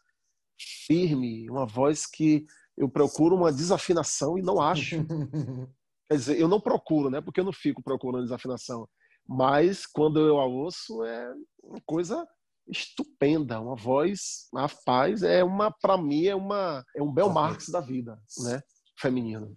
firme, 0.87 1.49
uma 1.51 1.67
voz 1.67 2.07
que 2.07 2.47
eu 2.77 2.89
procuro 2.89 3.37
uma 3.37 3.53
desafinação 3.53 4.39
e 4.39 4.43
não 4.43 4.61
acho. 4.61 4.97
Quer 6.09 6.17
dizer, 6.17 6.41
eu 6.41 6.49
não 6.49 6.61
procuro, 6.61 7.11
né? 7.11 7.21
Porque 7.21 7.41
eu 7.41 7.45
não 7.45 7.53
fico 7.53 7.83
procurando 7.83 8.23
desafinação. 8.23 8.89
Mas 9.27 9.85
quando 9.85 10.21
eu 10.21 10.39
a 10.39 10.47
ouço, 10.47 11.05
é 11.05 11.35
uma 11.63 11.81
coisa 11.85 12.27
estupenda, 12.67 13.61
uma 13.61 13.77
voz, 13.77 14.49
a 14.55 14.69
paz 14.85 15.23
é 15.23 15.45
uma, 15.45 15.71
para 15.71 15.99
mim, 15.99 16.27
é 16.27 16.35
uma 16.35 16.85
é 16.95 17.03
um 17.03 17.13
Bel 17.13 17.31
Marx 17.31 17.69
da 17.69 17.81
vida, 17.81 18.19
né? 18.45 18.61
Feminino. 18.99 19.57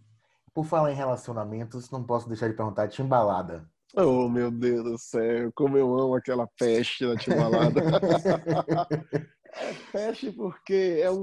Por 0.54 0.66
falar 0.66 0.92
em 0.92 0.96
relacionamentos, 0.96 1.90
não 1.92 2.04
posso 2.04 2.28
deixar 2.28 2.50
de 2.50 2.56
perguntar 2.56 2.88
Timbalada. 2.90 3.70
Oh, 3.96 4.28
meu 4.30 4.50
Deus 4.52 4.84
do 4.84 4.98
céu, 4.98 5.52
como 5.54 5.78
eu 5.78 5.98
amo 5.98 6.16
aquela 6.16 6.48
peste 6.58 7.06
da 7.06 7.18
Timbalada. 7.18 7.82
é 9.54 9.74
peste 9.92 10.32
porque 10.32 11.00
é 11.02 11.12
um, 11.12 11.18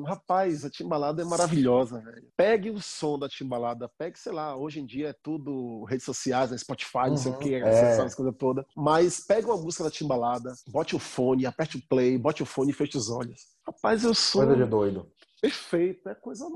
um- 0.00 0.02
rapaz, 0.06 0.64
a 0.64 0.70
Timbalada 0.70 1.22
é 1.22 1.24
maravilhosa, 1.24 1.98
velho. 2.00 2.28
Pegue 2.36 2.70
o 2.70 2.80
som 2.80 3.18
da 3.18 3.28
Timbalada, 3.28 3.90
pegue, 3.98 4.18
sei 4.18 4.32
lá, 4.32 4.54
hoje 4.56 4.80
em 4.80 4.86
dia 4.86 5.08
é 5.08 5.14
tudo 5.22 5.84
redes 5.84 6.04
sociais, 6.04 6.50
né, 6.50 6.58
Spotify, 6.58 7.08
não 7.08 7.16
sei 7.16 7.32
o 7.32 7.34
Uhum, 7.34 7.40
que, 7.40 7.54
é. 7.54 7.68
acessar 7.68 8.06
as 8.06 8.14
coisas 8.14 8.34
todas. 8.38 8.64
Mas 8.76 9.20
pegue 9.26 9.46
uma 9.46 9.56
música 9.56 9.84
da 9.84 9.90
Timbalada, 9.90 10.52
bote 10.68 10.94
o 10.96 10.98
fone, 10.98 11.46
aperte 11.46 11.76
o 11.78 11.82
play, 11.88 12.16
bote 12.18 12.42
o 12.42 12.46
fone 12.46 12.70
e 12.70 12.74
feche 12.74 12.96
os 12.98 13.10
olhos. 13.10 13.40
Rapaz, 13.66 14.04
eu 14.04 14.14
sou 14.14 14.42
Coisa 14.44 14.56
de 14.62 14.68
doido. 14.70 15.10
Perfeito, 15.40 16.08
é 16.08 16.14
coisa, 16.14 16.46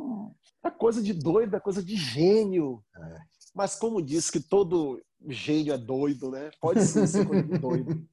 é 0.64 0.70
coisa 0.70 1.02
de 1.02 1.12
doido, 1.12 1.56
é 1.56 1.60
coisa 1.60 1.82
de 1.82 1.96
gênio. 1.96 2.84
É. 2.96 3.16
Mas 3.54 3.76
como 3.76 4.02
diz 4.02 4.30
que 4.30 4.40
todo 4.40 5.02
gênio 5.28 5.72
é 5.72 5.78
doido, 5.78 6.30
né? 6.30 6.50
Pode 6.60 6.84
sim 6.84 7.06
ser 7.06 7.26
coisa 7.26 7.42
de 7.42 7.58
doido. 7.58 8.06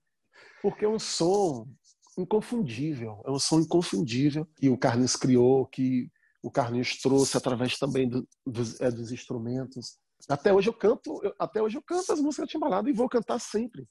Porque 0.62 0.86
é 0.86 0.90
um 0.90 1.00
som 1.00 1.68
inconfundível, 2.18 3.22
é 3.26 3.32
um 3.32 3.40
som 3.40 3.60
inconfundível 3.60 4.46
que 4.56 4.70
o 4.70 4.78
Carlinhos 4.78 5.16
criou, 5.16 5.66
que 5.66 6.10
o 6.44 6.52
Carlinhos 6.52 6.98
trouxe 7.02 7.38
através 7.38 7.78
também 7.78 8.08
do- 8.08 8.28
dos, 8.46 8.80
é, 8.82 8.90
dos 8.92 9.12
instrumentos. 9.12 9.98
Até 10.30 10.54
hoje 10.54 10.70
eu 10.70 10.74
canto, 10.74 11.20
eu- 11.24 11.34
até 11.40 11.62
hoje 11.62 11.78
eu 11.78 11.82
canto 11.84 12.12
as 12.14 12.20
músicas 12.20 12.48
de 12.48 12.52
Timbalada 12.54 12.90
e 12.90 12.94
vou 12.94 13.10
cantar 13.10 13.40
sempre. 13.40 13.88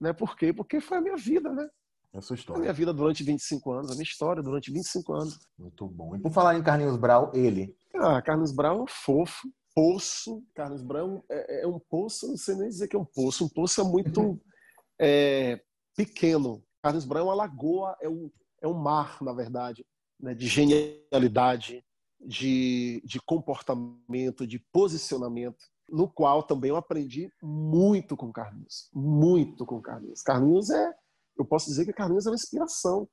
Né? 0.00 0.12
Por 0.12 0.36
quê? 0.36 0.52
Porque 0.52 0.80
foi 0.80 0.98
a 0.98 1.00
minha 1.00 1.16
vida, 1.16 1.52
né? 1.52 1.68
É 2.14 2.18
a 2.18 2.20
sua 2.20 2.34
A 2.34 2.36
minha 2.36 2.40
história. 2.40 2.72
vida 2.72 2.94
durante 2.94 3.24
25 3.24 3.72
anos, 3.72 3.90
a 3.90 3.94
minha 3.94 4.04
história 4.04 4.40
durante 4.40 4.70
25 4.70 5.12
anos. 5.12 5.40
Muito 5.58 5.86
bom. 5.88 6.14
E 6.14 6.20
por 6.20 6.30
falar 6.30 6.56
em 6.56 6.62
Carlinhos 6.62 6.96
Brau, 6.96 7.32
ele. 7.34 7.76
Ah, 7.96 8.22
Carlos 8.22 8.52
Brown 8.52 8.78
é 8.78 8.82
um 8.82 8.86
fofo, 8.86 9.48
poço. 9.74 10.40
Carlos 10.54 10.80
Brown 10.80 11.22
é, 11.28 11.62
é 11.62 11.66
um 11.66 11.80
poço, 11.80 12.28
não 12.28 12.36
sei 12.36 12.54
nem 12.54 12.68
dizer 12.68 12.86
que 12.86 12.94
é 12.94 12.98
um 12.98 13.04
poço. 13.04 13.44
Um 13.44 13.48
poço 13.48 13.80
é 13.80 13.84
muito 13.84 14.40
é, 14.98 15.60
pequeno. 15.96 16.62
Carlos 16.82 17.04
Brown 17.04 17.22
é 17.22 17.24
uma 17.24 17.34
lagoa, 17.34 17.96
é 18.00 18.08
um, 18.08 18.30
é 18.62 18.68
um 18.68 18.74
mar, 18.74 19.20
na 19.20 19.32
verdade, 19.32 19.84
né, 20.20 20.34
de 20.34 20.46
genialidade, 20.46 21.84
de, 22.20 23.02
de 23.04 23.20
comportamento, 23.20 24.46
de 24.46 24.60
posicionamento, 24.72 25.64
no 25.90 26.08
qual 26.08 26.44
também 26.44 26.70
eu 26.70 26.76
aprendi 26.76 27.28
muito 27.42 28.16
com 28.16 28.32
Carlinhos. 28.32 28.88
Muito 28.94 29.66
com 29.66 29.80
Carlinhos. 29.82 30.22
Carlinhos 30.22 30.70
é, 30.70 30.92
eu 31.38 31.44
posso 31.44 31.66
dizer 31.66 31.84
que 31.84 31.92
Carlinhos 31.92 32.26
é 32.26 32.30
uma 32.30 32.36
inspiração. 32.36 33.08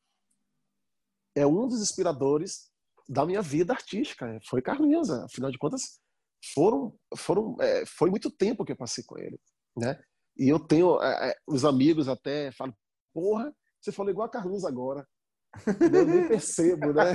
É 1.36 1.46
um 1.46 1.68
dos 1.68 1.82
inspiradores 1.82 2.72
da 3.08 3.26
minha 3.26 3.42
vida 3.42 3.74
artística. 3.74 4.26
é, 4.26 4.40
Foi 4.48 4.62
Carlinhos, 4.62 5.10
é, 5.10 5.24
afinal 5.24 5.52
de 5.52 5.58
contas, 5.58 6.00
foram, 6.54 6.96
foram, 7.18 7.56
é, 7.60 7.86
foi 7.86 8.10
muito 8.10 8.30
tempo 8.32 8.66
que 8.66 8.72
eu 8.72 8.78
passei 8.78 9.04
com 9.04 9.18
ele, 9.18 9.40
né? 9.78 10.02
E 10.38 10.50
eu 10.50 10.60
tenho 10.60 11.02
é, 11.02 11.32
é, 11.32 11.36
os 11.46 11.66
amigos 11.66 12.08
até 12.08 12.52
falam, 12.52 12.74
porra, 13.14 13.54
você 13.80 13.92
falou 13.92 14.12
igual 14.12 14.28
a 14.28 14.32
Carlinhos 14.32 14.66
agora. 14.66 15.08
Eu 15.68 16.06
nem 16.06 16.28
percebo, 16.28 16.94
né? 16.94 17.14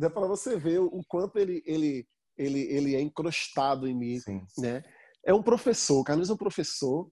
É 0.00 0.08
para 0.08 0.26
você 0.26 0.56
ver 0.58 0.78
o 0.80 1.00
quanto 1.08 1.38
ele, 1.38 1.62
ele, 1.64 2.06
ele, 2.36 2.60
ele 2.60 2.96
é 2.96 3.00
encrostado 3.00 3.88
em 3.88 3.96
mim, 3.96 4.20
Sim. 4.20 4.44
né? 4.58 4.82
É 5.24 5.34
um 5.34 5.42
professor, 5.42 6.02
Carlinhos 6.04 6.30
é 6.30 6.34
um 6.34 6.38
professor 6.38 7.10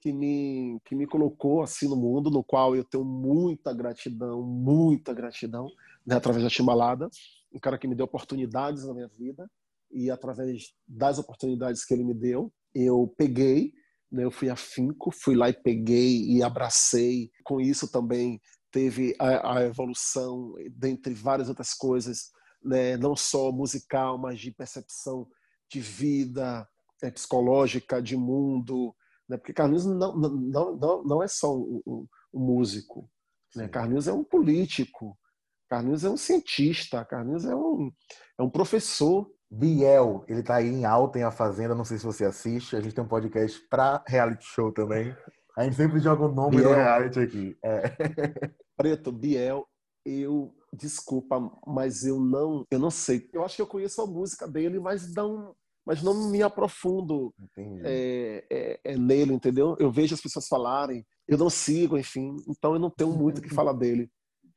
que 0.00 0.12
me, 0.12 0.80
que 0.84 0.94
me 0.94 1.06
colocou 1.06 1.62
assim 1.62 1.88
no 1.88 1.96
mundo, 1.96 2.30
no 2.30 2.42
qual 2.42 2.74
eu 2.74 2.84
tenho 2.84 3.04
muita 3.04 3.72
gratidão, 3.74 4.42
muita 4.42 5.12
gratidão, 5.12 5.68
né, 6.06 6.16
através 6.16 6.42
da 6.42 6.50
Timbalada, 6.50 7.08
um 7.52 7.58
cara 7.58 7.78
que 7.78 7.86
me 7.86 7.94
deu 7.94 8.04
oportunidades 8.04 8.84
na 8.84 8.94
minha 8.94 9.08
vida 9.08 9.50
e 9.90 10.10
através 10.10 10.72
das 10.86 11.18
oportunidades 11.18 11.84
que 11.84 11.92
ele 11.92 12.04
me 12.04 12.14
deu, 12.14 12.52
eu 12.74 13.12
peguei, 13.18 13.72
né, 14.10 14.24
eu 14.24 14.30
fui 14.30 14.48
afinco, 14.48 15.10
fui 15.12 15.36
lá 15.36 15.50
e 15.50 15.52
peguei 15.52 16.24
e 16.24 16.42
abracei. 16.42 17.30
Com 17.44 17.60
isso 17.60 17.90
também 17.90 18.40
teve 18.70 19.14
a, 19.18 19.58
a 19.58 19.64
evolução, 19.64 20.54
dentre 20.70 21.12
várias 21.12 21.48
outras 21.48 21.74
coisas, 21.74 22.30
né, 22.62 22.96
não 22.96 23.16
só 23.16 23.50
musical, 23.52 24.16
mas 24.16 24.40
de 24.40 24.52
percepção 24.52 25.28
de 25.68 25.80
vida, 25.80 26.66
é, 27.02 27.10
psicológica, 27.10 28.00
de 28.00 28.16
mundo, 28.16 28.94
né? 29.30 29.36
Porque 29.36 29.52
Carlinhos 29.52 29.86
não, 29.86 30.16
não, 30.16 30.76
não, 30.76 31.04
não 31.04 31.22
é 31.22 31.28
só 31.28 31.56
um, 31.56 31.80
um, 31.86 32.06
um 32.34 32.40
músico, 32.40 33.08
né? 33.54 33.68
Carlinhos 33.68 34.08
é 34.08 34.12
um 34.12 34.24
político, 34.24 35.16
Carlinhos 35.68 36.04
é 36.04 36.10
um 36.10 36.16
cientista, 36.16 37.04
Carlinhos 37.04 37.44
é 37.44 37.54
um, 37.54 37.92
é 38.36 38.42
um 38.42 38.50
professor. 38.50 39.30
Biel, 39.52 40.24
ele 40.28 40.44
tá 40.44 40.56
aí 40.56 40.68
em 40.68 40.84
alta 40.84 41.18
em 41.18 41.24
A 41.24 41.30
Fazenda, 41.32 41.74
não 41.74 41.84
sei 41.84 41.98
se 41.98 42.04
você 42.04 42.24
assiste. 42.24 42.76
A 42.76 42.80
gente 42.80 42.94
tem 42.94 43.02
um 43.02 43.08
podcast 43.08 43.60
pra 43.68 44.02
reality 44.06 44.44
show 44.44 44.70
também. 44.70 45.16
A 45.56 45.64
gente 45.64 45.74
sempre 45.74 45.98
joga 45.98 46.24
o 46.24 46.32
nome 46.32 46.62
do 46.62 46.68
reality 46.68 47.18
aqui. 47.18 47.58
É. 47.64 47.82
Preto, 48.76 49.10
Biel, 49.10 49.66
eu 50.04 50.54
desculpa, 50.72 51.40
mas 51.66 52.04
eu 52.04 52.20
não, 52.20 52.64
eu 52.70 52.78
não 52.78 52.92
sei. 52.92 53.28
Eu 53.32 53.44
acho 53.44 53.56
que 53.56 53.62
eu 53.62 53.66
conheço 53.66 54.00
a 54.00 54.06
música 54.06 54.46
dele, 54.46 54.78
mas 54.78 55.12
não, 55.14 55.54
mas 55.86 56.02
não 56.02 56.30
me 56.30 56.42
aprofundo 56.42 57.34
é, 57.84 58.78
é, 58.84 58.96
nele, 58.96 59.32
entendeu? 59.34 59.76
Eu 59.78 59.90
vejo 59.90 60.14
as 60.14 60.20
pessoas 60.20 60.46
falarem, 60.46 61.04
eu 61.26 61.38
não 61.38 61.50
sigo, 61.50 61.96
enfim, 61.98 62.36
então 62.48 62.74
eu 62.74 62.78
não 62.78 62.90
tenho 62.90 63.10
muito 63.10 63.38
o 63.38 63.42
que 63.42 63.54
falar 63.54 63.72
dele. 63.72 64.10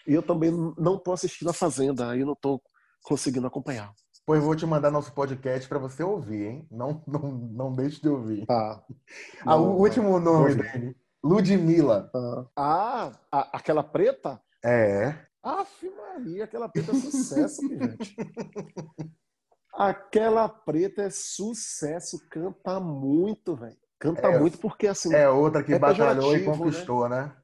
E 0.08 0.14
eu 0.14 0.22
também 0.22 0.52
não 0.78 0.98
tô 0.98 1.14
assistindo 1.14 1.50
a 1.50 1.54
Fazenda, 1.54 2.10
aí 2.10 2.26
não 2.26 2.36
tô 2.36 2.62
conseguindo 3.04 3.48
acompanhar. 3.48 3.94
Pois 4.26 4.42
vou 4.42 4.56
te 4.56 4.66
mandar 4.66 4.90
nosso 4.92 5.14
podcast 5.14 5.68
para 5.68 5.80
você 5.80 6.02
ouvir, 6.04 6.46
hein? 6.46 6.68
Não, 6.72 7.04
não, 7.06 7.20
não 7.32 7.74
deixe 7.74 8.02
de 8.02 8.08
ouvir. 8.10 8.46
Tá. 8.46 8.84
Ah, 9.46 9.56
o 9.58 9.78
último 9.80 10.18
nome, 10.20 10.56
Dani. 10.56 10.96
Ludmilla. 11.24 12.10
Ah, 12.56 13.12
a- 13.32 13.58
aquela 13.58 13.84
preta? 13.84 14.42
É. 14.64 15.14
Aff, 15.42 15.90
Maria, 15.90 16.46
aquela 16.46 16.70
preta 16.70 16.92
é 16.92 16.96
sucesso, 16.96 17.62
gente. 17.68 18.16
Aquela 19.74 20.48
preta 20.48 21.02
é 21.04 21.10
sucesso, 21.10 22.20
canta 22.30 22.80
muito, 22.80 23.56
velho. 23.56 23.78
Canta 24.00 24.28
É, 24.28 24.40
muito 24.40 24.58
porque 24.60 24.88
assim, 24.88 25.14
É 25.14 25.28
outra 25.30 25.64
que 25.64 25.74
É 25.74 25.80
batalhou 25.80 26.36
e 26.36 26.40
pejorativo, 26.40 26.58
conquistou, 26.64 27.10
né? 27.10 27.36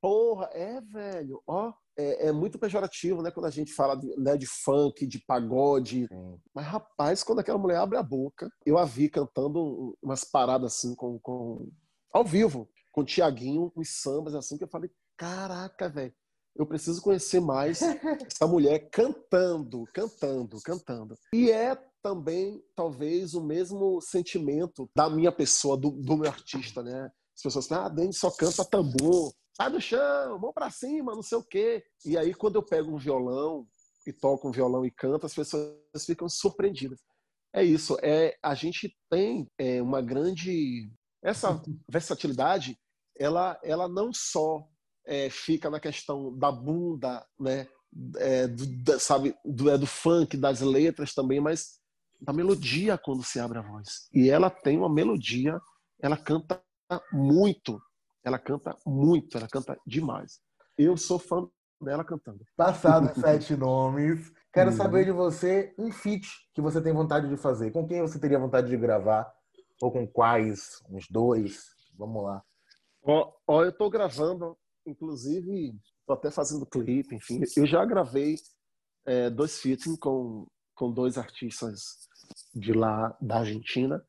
porra, 0.00 0.48
é, 0.52 0.80
velho, 0.80 1.42
ó, 1.46 1.72
é, 1.98 2.28
é 2.28 2.32
muito 2.32 2.58
pejorativo, 2.58 3.22
né, 3.22 3.30
quando 3.30 3.46
a 3.46 3.50
gente 3.50 3.72
fala 3.72 3.96
de, 3.96 4.06
né, 4.16 4.36
de 4.36 4.46
funk, 4.46 5.04
de 5.06 5.18
pagode. 5.26 6.06
Sim. 6.06 6.38
Mas, 6.54 6.66
rapaz, 6.66 7.24
quando 7.24 7.40
aquela 7.40 7.58
mulher 7.58 7.78
abre 7.78 7.98
a 7.98 8.02
boca, 8.02 8.48
eu 8.64 8.78
a 8.78 8.84
vi 8.84 9.08
cantando 9.08 9.58
um- 9.60 9.94
umas 10.02 10.22
paradas 10.24 10.74
assim, 10.74 10.94
com, 10.94 11.18
com 11.18 11.68
ao 12.12 12.24
vivo, 12.24 12.68
com 12.92 13.00
o 13.00 13.04
Tiaguinho, 13.04 13.72
uns 13.76 14.00
sambas 14.00 14.34
assim, 14.34 14.56
que 14.56 14.64
eu 14.64 14.68
falei, 14.68 14.90
caraca, 15.16 15.88
velho, 15.88 16.14
eu 16.58 16.66
preciso 16.66 17.02
conhecer 17.02 17.40
mais 17.40 17.80
essa 17.82 18.46
mulher 18.46 18.88
cantando, 18.90 19.84
cantando, 19.92 20.60
cantando. 20.62 21.18
E 21.32 21.50
é 21.50 21.76
também, 22.02 22.62
talvez, 22.74 23.34
o 23.34 23.42
mesmo 23.42 24.00
sentimento 24.00 24.88
da 24.94 25.10
minha 25.10 25.32
pessoa, 25.32 25.76
do, 25.76 25.90
do 25.90 26.16
meu 26.16 26.30
artista, 26.30 26.82
né? 26.82 27.10
As 27.36 27.42
pessoas 27.42 27.66
falam, 27.66 27.84
ah, 27.84 27.88
Dani 27.88 28.14
só 28.14 28.30
canta 28.30 28.64
tambor, 28.64 29.32
sai 29.56 29.70
do 29.70 29.80
chão, 29.80 30.38
mão 30.38 30.52
pra 30.52 30.70
cima, 30.70 31.14
não 31.14 31.22
sei 31.22 31.38
o 31.38 31.44
quê. 31.44 31.84
E 32.04 32.16
aí, 32.16 32.32
quando 32.32 32.56
eu 32.56 32.62
pego 32.62 32.94
um 32.94 32.98
violão 32.98 33.66
e 34.06 34.12
toco 34.12 34.48
um 34.48 34.52
violão 34.52 34.86
e 34.86 34.90
canto, 34.90 35.26
as 35.26 35.34
pessoas 35.34 35.74
ficam 36.06 36.28
surpreendidas. 36.28 37.00
É 37.52 37.64
isso, 37.64 37.96
é 38.02 38.36
a 38.42 38.54
gente 38.54 38.94
tem 39.10 39.50
é, 39.58 39.80
uma 39.82 40.02
grande 40.02 40.90
essa 41.22 41.60
versatilidade, 41.88 42.78
ela 43.18 43.58
ela 43.64 43.88
não 43.88 44.12
só 44.12 44.68
é, 45.06 45.30
fica 45.30 45.70
na 45.70 45.78
questão 45.80 46.36
da 46.36 46.50
bunda, 46.50 47.24
né, 47.38 47.66
é, 48.18 48.46
do, 48.48 48.66
da- 48.82 48.98
sabe, 48.98 49.34
do, 49.44 49.70
é 49.70 49.78
do 49.78 49.86
funk, 49.86 50.36
das 50.36 50.60
letras 50.60 51.14
também, 51.14 51.40
mas 51.40 51.78
da 52.20 52.32
melodia 52.32 52.98
quando 52.98 53.22
se 53.22 53.38
abre 53.38 53.58
a 53.58 53.62
voz. 53.62 54.08
E 54.12 54.28
ela 54.30 54.50
tem 54.50 54.76
uma 54.76 54.88
melodia, 54.88 55.60
ela 56.00 56.16
canta 56.16 56.62
muito, 57.12 57.80
ela 58.24 58.38
canta 58.38 58.76
muito, 58.84 59.36
ela 59.38 59.48
canta 59.48 59.78
demais. 59.86 60.40
Eu 60.76 60.96
sou 60.96 61.18
fã 61.18 61.48
dela 61.80 62.04
cantando. 62.04 62.44
Passados 62.56 63.16
sete 63.20 63.54
nomes, 63.56 64.32
quero 64.52 64.70
Uhum. 64.70 64.76
saber 64.76 65.04
de 65.04 65.12
você 65.12 65.74
um 65.78 65.92
feat 65.92 66.26
que 66.54 66.60
você 66.60 66.80
tem 66.82 66.92
vontade 66.92 67.28
de 67.28 67.36
fazer. 67.36 67.70
Com 67.70 67.86
quem 67.86 68.00
você 68.02 68.18
teria 68.18 68.38
vontade 68.38 68.68
de 68.68 68.76
gravar? 68.76 69.30
Ou 69.80 69.92
com 69.92 70.06
quais? 70.06 70.82
Uns 70.90 71.06
dois? 71.08 71.66
Vamos 71.98 72.24
lá. 72.24 72.42
Ó, 73.02 73.32
ó, 73.46 73.62
eu 73.64 73.72
tô 73.72 73.88
gravando, 73.90 74.56
inclusive, 74.86 75.74
tô 76.06 76.12
até 76.12 76.30
fazendo 76.30 76.66
clipe, 76.66 77.14
enfim. 77.14 77.40
Eu 77.56 77.66
já 77.66 77.84
gravei 77.84 78.36
é, 79.04 79.30
dois 79.30 79.58
feats 79.58 79.96
com, 79.98 80.46
com 80.74 80.92
dois 80.92 81.18
artistas 81.18 82.08
de 82.54 82.72
lá, 82.72 83.16
da 83.20 83.38
Argentina. 83.38 84.04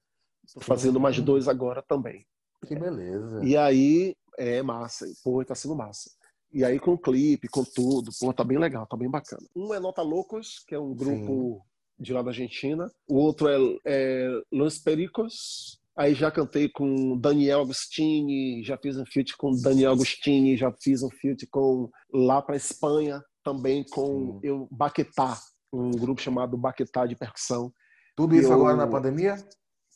Tô 0.54 0.62
fazendo 0.62 1.00
mais 1.00 1.20
dois 1.20 1.48
agora 1.48 1.82
também. 1.82 2.26
Que 2.66 2.76
beleza. 2.76 3.44
E 3.44 3.56
aí, 3.56 4.16
é 4.38 4.62
massa. 4.62 5.06
Pô, 5.24 5.44
tá 5.44 5.56
sendo 5.56 5.76
massa. 5.76 6.10
E 6.52 6.64
aí 6.64 6.80
com 6.80 6.98
clipe, 6.98 7.48
com 7.50 7.64
tudo, 7.64 8.10
pô, 8.20 8.34
tá 8.34 8.44
bem 8.44 8.58
legal, 8.58 8.88
tá 8.88 8.96
bem 8.96 9.10
bacana. 9.10 9.46
Um 9.56 9.74
é 9.74 9.80
Nota 9.80 10.02
Loucos, 10.02 10.64
que 10.66 10.74
é 10.74 10.80
um 10.80 10.96
grupo 10.96 11.62
de 12.00 12.14
lá 12.14 12.22
da 12.22 12.30
Argentina. 12.30 12.90
O 13.08 13.16
outro 13.16 13.50
é, 13.50 13.58
é 13.86 14.42
Los 14.52 14.78
Pericos. 14.78 15.80
Aí 15.98 16.14
já 16.14 16.30
cantei 16.30 16.70
com 16.70 17.18
Daniel 17.18 17.62
Agostini, 17.62 18.64
já 18.64 18.78
fiz 18.78 18.98
um 18.98 19.06
feat 19.06 19.36
com 19.36 19.52
Daniel 19.60 19.94
Agostini, 19.94 20.56
já 20.56 20.72
fiz 20.72 21.02
um 21.02 21.10
feat 21.10 21.48
com 21.48 21.90
lá 22.14 22.42
para 22.42 22.56
Espanha, 22.56 23.24
também 23.44 23.84
com 23.90 24.34
Sim. 24.34 24.40
eu 24.44 24.68
Baquetá, 24.72 25.40
um 25.74 25.90
grupo 25.92 26.22
chamado 26.22 26.56
Baquetá 26.58 27.06
de 27.06 27.16
percussão. 27.16 27.74
Tudo 28.16 28.36
isso 28.36 28.48
eu- 28.50 28.54
agora 28.54 28.76
na 28.76 28.88
pandemia? 28.88 29.36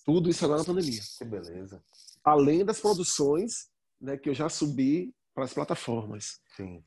Tudo 0.03 0.29
isso 0.29 0.43
agora 0.43 0.59
na 0.61 0.65
pandemia. 0.65 0.99
Que 1.19 1.25
beleza. 1.25 1.83
Além 2.23 2.65
das 2.65 2.79
produções 2.79 3.69
né, 3.99 4.17
que 4.17 4.29
eu 4.29 4.33
já 4.33 4.49
subi 4.49 5.13
para 5.35 5.43
as 5.43 5.53
plataformas. 5.53 6.39
Sim. 6.57 6.83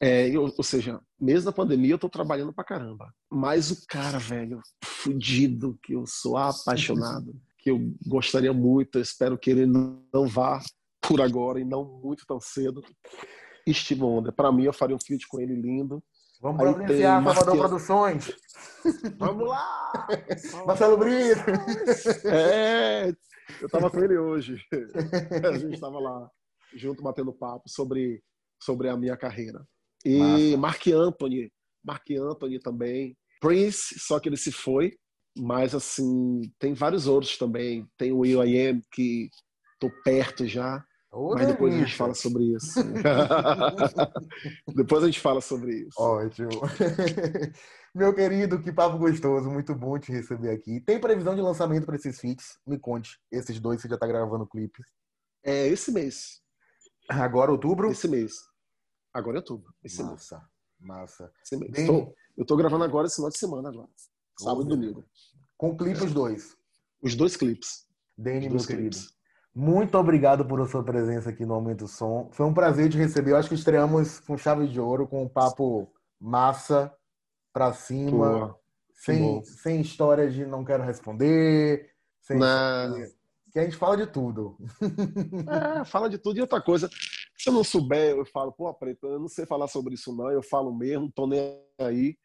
É, 0.00 0.28
eu- 0.28 0.42
ou 0.56 0.64
seja, 0.64 1.00
mesmo 1.20 1.46
na 1.46 1.52
pandemia 1.52 1.92
eu 1.94 1.98
tô 1.98 2.08
trabalhando 2.08 2.52
pra 2.52 2.64
caramba. 2.64 3.12
Mas 3.30 3.70
o 3.70 3.86
cara, 3.86 4.18
velho, 4.18 4.60
fudido, 4.84 5.78
que 5.82 5.92
eu 5.94 6.04
sou 6.06 6.36
apaixonado, 6.36 7.32
que 7.68 7.70
eu 7.70 7.94
gostaria 8.06 8.52
muito, 8.52 8.98
eu 8.98 9.02
espero 9.02 9.38
que 9.38 9.50
ele 9.50 9.66
não 9.66 10.26
vá 10.26 10.60
por 11.02 11.20
agora 11.20 11.60
e 11.60 11.64
não 11.64 11.84
muito 11.84 12.24
tão 12.26 12.40
cedo. 12.40 12.82
Steve 13.68 14.02
Wonder. 14.02 14.32
Pra 14.32 14.50
mim, 14.50 14.64
eu 14.64 14.72
faria 14.72 14.96
um 14.96 15.00
feat 15.00 15.26
com 15.28 15.38
ele 15.38 15.54
lindo. 15.54 16.02
Vamos 16.40 16.60
Aí 16.60 16.72
providenciar 16.72 17.22
Salvador. 17.22 17.58
Produções. 17.58 18.32
Vamos 19.18 19.46
lá! 19.46 20.06
Marcelo 20.66 20.96
Brito. 20.96 21.40
É, 22.24 23.12
eu 23.60 23.68
tava 23.68 23.90
com 23.90 23.98
ele 23.98 24.16
hoje. 24.16 24.58
A 25.52 25.58
gente 25.58 25.78
tava 25.78 25.98
lá 25.98 26.30
junto 26.74 27.02
batendo 27.02 27.32
papo 27.32 27.64
sobre, 27.68 28.22
sobre 28.62 28.88
a 28.88 28.96
minha 28.96 29.16
carreira. 29.16 29.62
E 30.04 30.56
Mark 30.56 30.86
Anthony, 30.86 31.52
Mark 31.84 32.04
Anthony 32.10 32.58
também. 32.60 33.16
Prince, 33.40 33.98
só 33.98 34.18
que 34.18 34.28
ele 34.28 34.36
se 34.36 34.52
foi. 34.52 34.96
Mas 35.38 35.74
assim, 35.74 36.42
tem 36.58 36.74
vários 36.74 37.06
outros 37.06 37.36
também. 37.38 37.88
Tem 37.96 38.12
o 38.12 38.18
Will 38.20 38.44
I 38.44 38.68
Am, 38.70 38.82
que 38.92 39.30
tô 39.78 39.90
perto 40.02 40.46
já. 40.46 40.84
Mas 41.34 41.46
depois 41.46 41.74
a 41.74 41.78
gente 41.78 41.94
fala 41.96 42.14
sobre 42.14 42.44
isso. 42.54 42.80
depois 44.74 45.02
a 45.02 45.06
gente 45.06 45.20
fala 45.20 45.40
sobre 45.40 45.74
isso. 45.86 46.00
Ótimo. 46.00 46.48
Meu 47.94 48.14
querido, 48.14 48.60
que 48.60 48.72
papo 48.72 48.98
gostoso. 48.98 49.50
Muito 49.50 49.74
bom 49.74 49.98
te 49.98 50.12
receber 50.12 50.50
aqui. 50.50 50.80
Tem 50.80 51.00
previsão 51.00 51.34
de 51.34 51.40
lançamento 51.40 51.86
para 51.86 51.96
esses 51.96 52.20
feats? 52.20 52.58
Me 52.66 52.78
conte. 52.78 53.18
Esses 53.32 53.58
dois 53.58 53.80
você 53.80 53.88
já 53.88 53.96
tá 53.96 54.06
gravando 54.06 54.44
o 54.44 54.46
clipe. 54.48 54.82
É 55.42 55.66
esse 55.68 55.90
mês. 55.92 56.40
Agora, 57.08 57.50
outubro? 57.50 57.90
Esse 57.90 58.06
mês. 58.06 58.34
Agora 59.14 59.38
é 59.38 59.40
outubro. 59.40 59.72
Esse 59.82 59.98
mês. 60.02 60.10
Massa. 60.12 60.42
Massa. 60.78 61.32
Esse 61.42 61.56
mês. 61.56 61.72
Bem- 61.72 61.86
Tô- 61.86 62.14
eu 62.36 62.44
tô 62.44 62.56
gravando 62.56 62.84
agora 62.84 63.06
esse 63.06 63.16
final 63.16 63.30
de 63.30 63.38
semana 63.38 63.68
agora. 63.70 63.88
Sábado 64.38 64.66
e 64.66 64.68
domingo. 64.68 65.04
Com 65.56 65.76
clipe 65.76 66.04
os 66.04 66.12
dois. 66.12 66.56
Os 67.02 67.14
dois 67.14 67.36
clipes. 67.36 67.86
Dani, 68.16 68.48
meu 68.48 68.58
querido. 68.58 68.66
clipes. 68.96 69.12
Muito 69.54 69.98
obrigado 69.98 70.44
por 70.44 70.66
sua 70.68 70.84
presença 70.84 71.30
aqui 71.30 71.44
no 71.44 71.54
Aumento 71.54 71.88
Som. 71.88 72.28
Foi 72.32 72.46
um 72.46 72.54
prazer 72.54 72.88
te 72.90 72.96
receber. 72.96 73.32
Eu 73.32 73.36
acho 73.36 73.48
que 73.48 73.54
estreamos 73.56 74.20
com 74.20 74.38
chave 74.38 74.68
de 74.68 74.80
ouro, 74.80 75.06
com 75.08 75.24
um 75.24 75.28
papo 75.28 75.90
massa 76.20 76.92
pra 77.52 77.72
cima, 77.72 78.50
Pô, 78.50 78.60
sem, 78.94 79.20
bom. 79.20 79.42
sem 79.44 79.80
história 79.80 80.30
de 80.30 80.46
não 80.46 80.64
quero 80.64 80.84
responder, 80.84 81.90
sem 82.20 82.38
Não. 82.38 82.94
que 83.52 83.58
a 83.58 83.64
gente 83.64 83.76
fala 83.76 83.96
de 83.96 84.06
tudo. 84.06 84.56
É, 85.80 85.84
fala 85.84 86.08
de 86.08 86.18
tudo 86.18 86.38
e 86.38 86.40
outra 86.40 86.60
coisa. 86.60 86.88
Se 87.36 87.48
eu 87.48 87.52
não 87.52 87.64
souber, 87.64 88.16
eu 88.16 88.24
falo, 88.26 88.52
pô, 88.52 88.72
Preto, 88.74 89.06
eu 89.06 89.18
não 89.18 89.28
sei 89.28 89.46
falar 89.46 89.66
sobre 89.66 89.94
isso, 89.94 90.14
não. 90.14 90.30
Eu 90.30 90.42
falo 90.42 90.72
mesmo, 90.72 91.04
não 91.06 91.10
tô 91.10 91.26
nem 91.26 91.60
aí. 91.78 92.16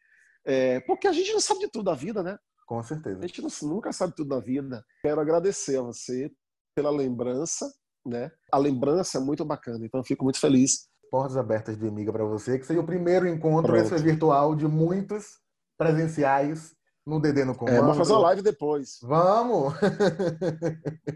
É, 0.46 0.80
porque 0.80 1.06
a 1.08 1.12
gente 1.12 1.32
não 1.32 1.40
sabe 1.40 1.60
de 1.60 1.68
tudo 1.68 1.84
da 1.86 1.94
vida, 1.94 2.22
né? 2.22 2.38
Com 2.66 2.82
certeza. 2.82 3.18
A 3.22 3.26
gente 3.26 3.42
não- 3.42 3.68
nunca 3.68 3.92
sabe 3.92 4.14
tudo 4.14 4.28
da 4.30 4.40
vida. 4.40 4.84
Quero 5.02 5.20
agradecer 5.20 5.78
a 5.78 5.82
você 5.82 6.30
pela 6.74 6.90
lembrança, 6.90 7.70
né? 8.06 8.30
A 8.52 8.58
lembrança 8.58 9.18
é 9.18 9.20
muito 9.20 9.44
bacana, 9.44 9.84
então 9.84 10.00
eu 10.00 10.04
fico 10.04 10.24
muito 10.24 10.40
feliz. 10.40 10.88
Portas 11.10 11.36
abertas 11.36 11.76
de 11.78 11.86
amiga 11.86 12.12
para 12.12 12.24
você, 12.24 12.58
que 12.58 12.66
seja 12.66 12.80
o 12.80 12.86
primeiro 12.86 13.28
encontro, 13.28 13.72
Pronto. 13.72 13.94
esse 13.94 14.02
virtual, 14.02 14.54
de 14.56 14.66
muitos 14.66 15.38
presenciais 15.78 16.74
no 17.06 17.20
DD 17.20 17.44
no 17.44 17.52
É, 17.52 17.54
Comando. 17.54 17.80
vamos 17.80 17.96
fazer 17.98 18.12
uma 18.12 18.20
live 18.22 18.42
depois. 18.42 18.98
Vamos! 19.02 19.74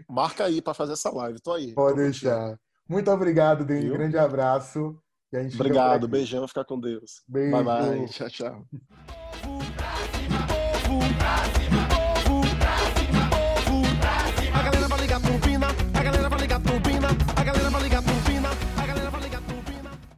Marca 0.09 0.45
aí 0.45 0.61
pra 0.61 0.73
fazer 0.73 0.93
essa 0.93 1.09
live. 1.11 1.39
Tô 1.41 1.51
aí. 1.53 1.73
Pode 1.73 1.95
Tô 1.97 2.01
deixar. 2.03 2.57
Muito 2.87 3.09
obrigado. 3.11 3.65
Viu? 3.65 3.93
Grande 3.93 4.17
abraço. 4.17 4.97
Obrigado, 5.53 6.07
beijão, 6.07 6.47
fica 6.47 6.65
com 6.65 6.79
Deus. 6.79 7.21
Beijo. 7.27 7.51
Bye 7.51 7.63
bye, 7.63 8.07
tchau, 8.07 8.29
tchau. 8.29 8.65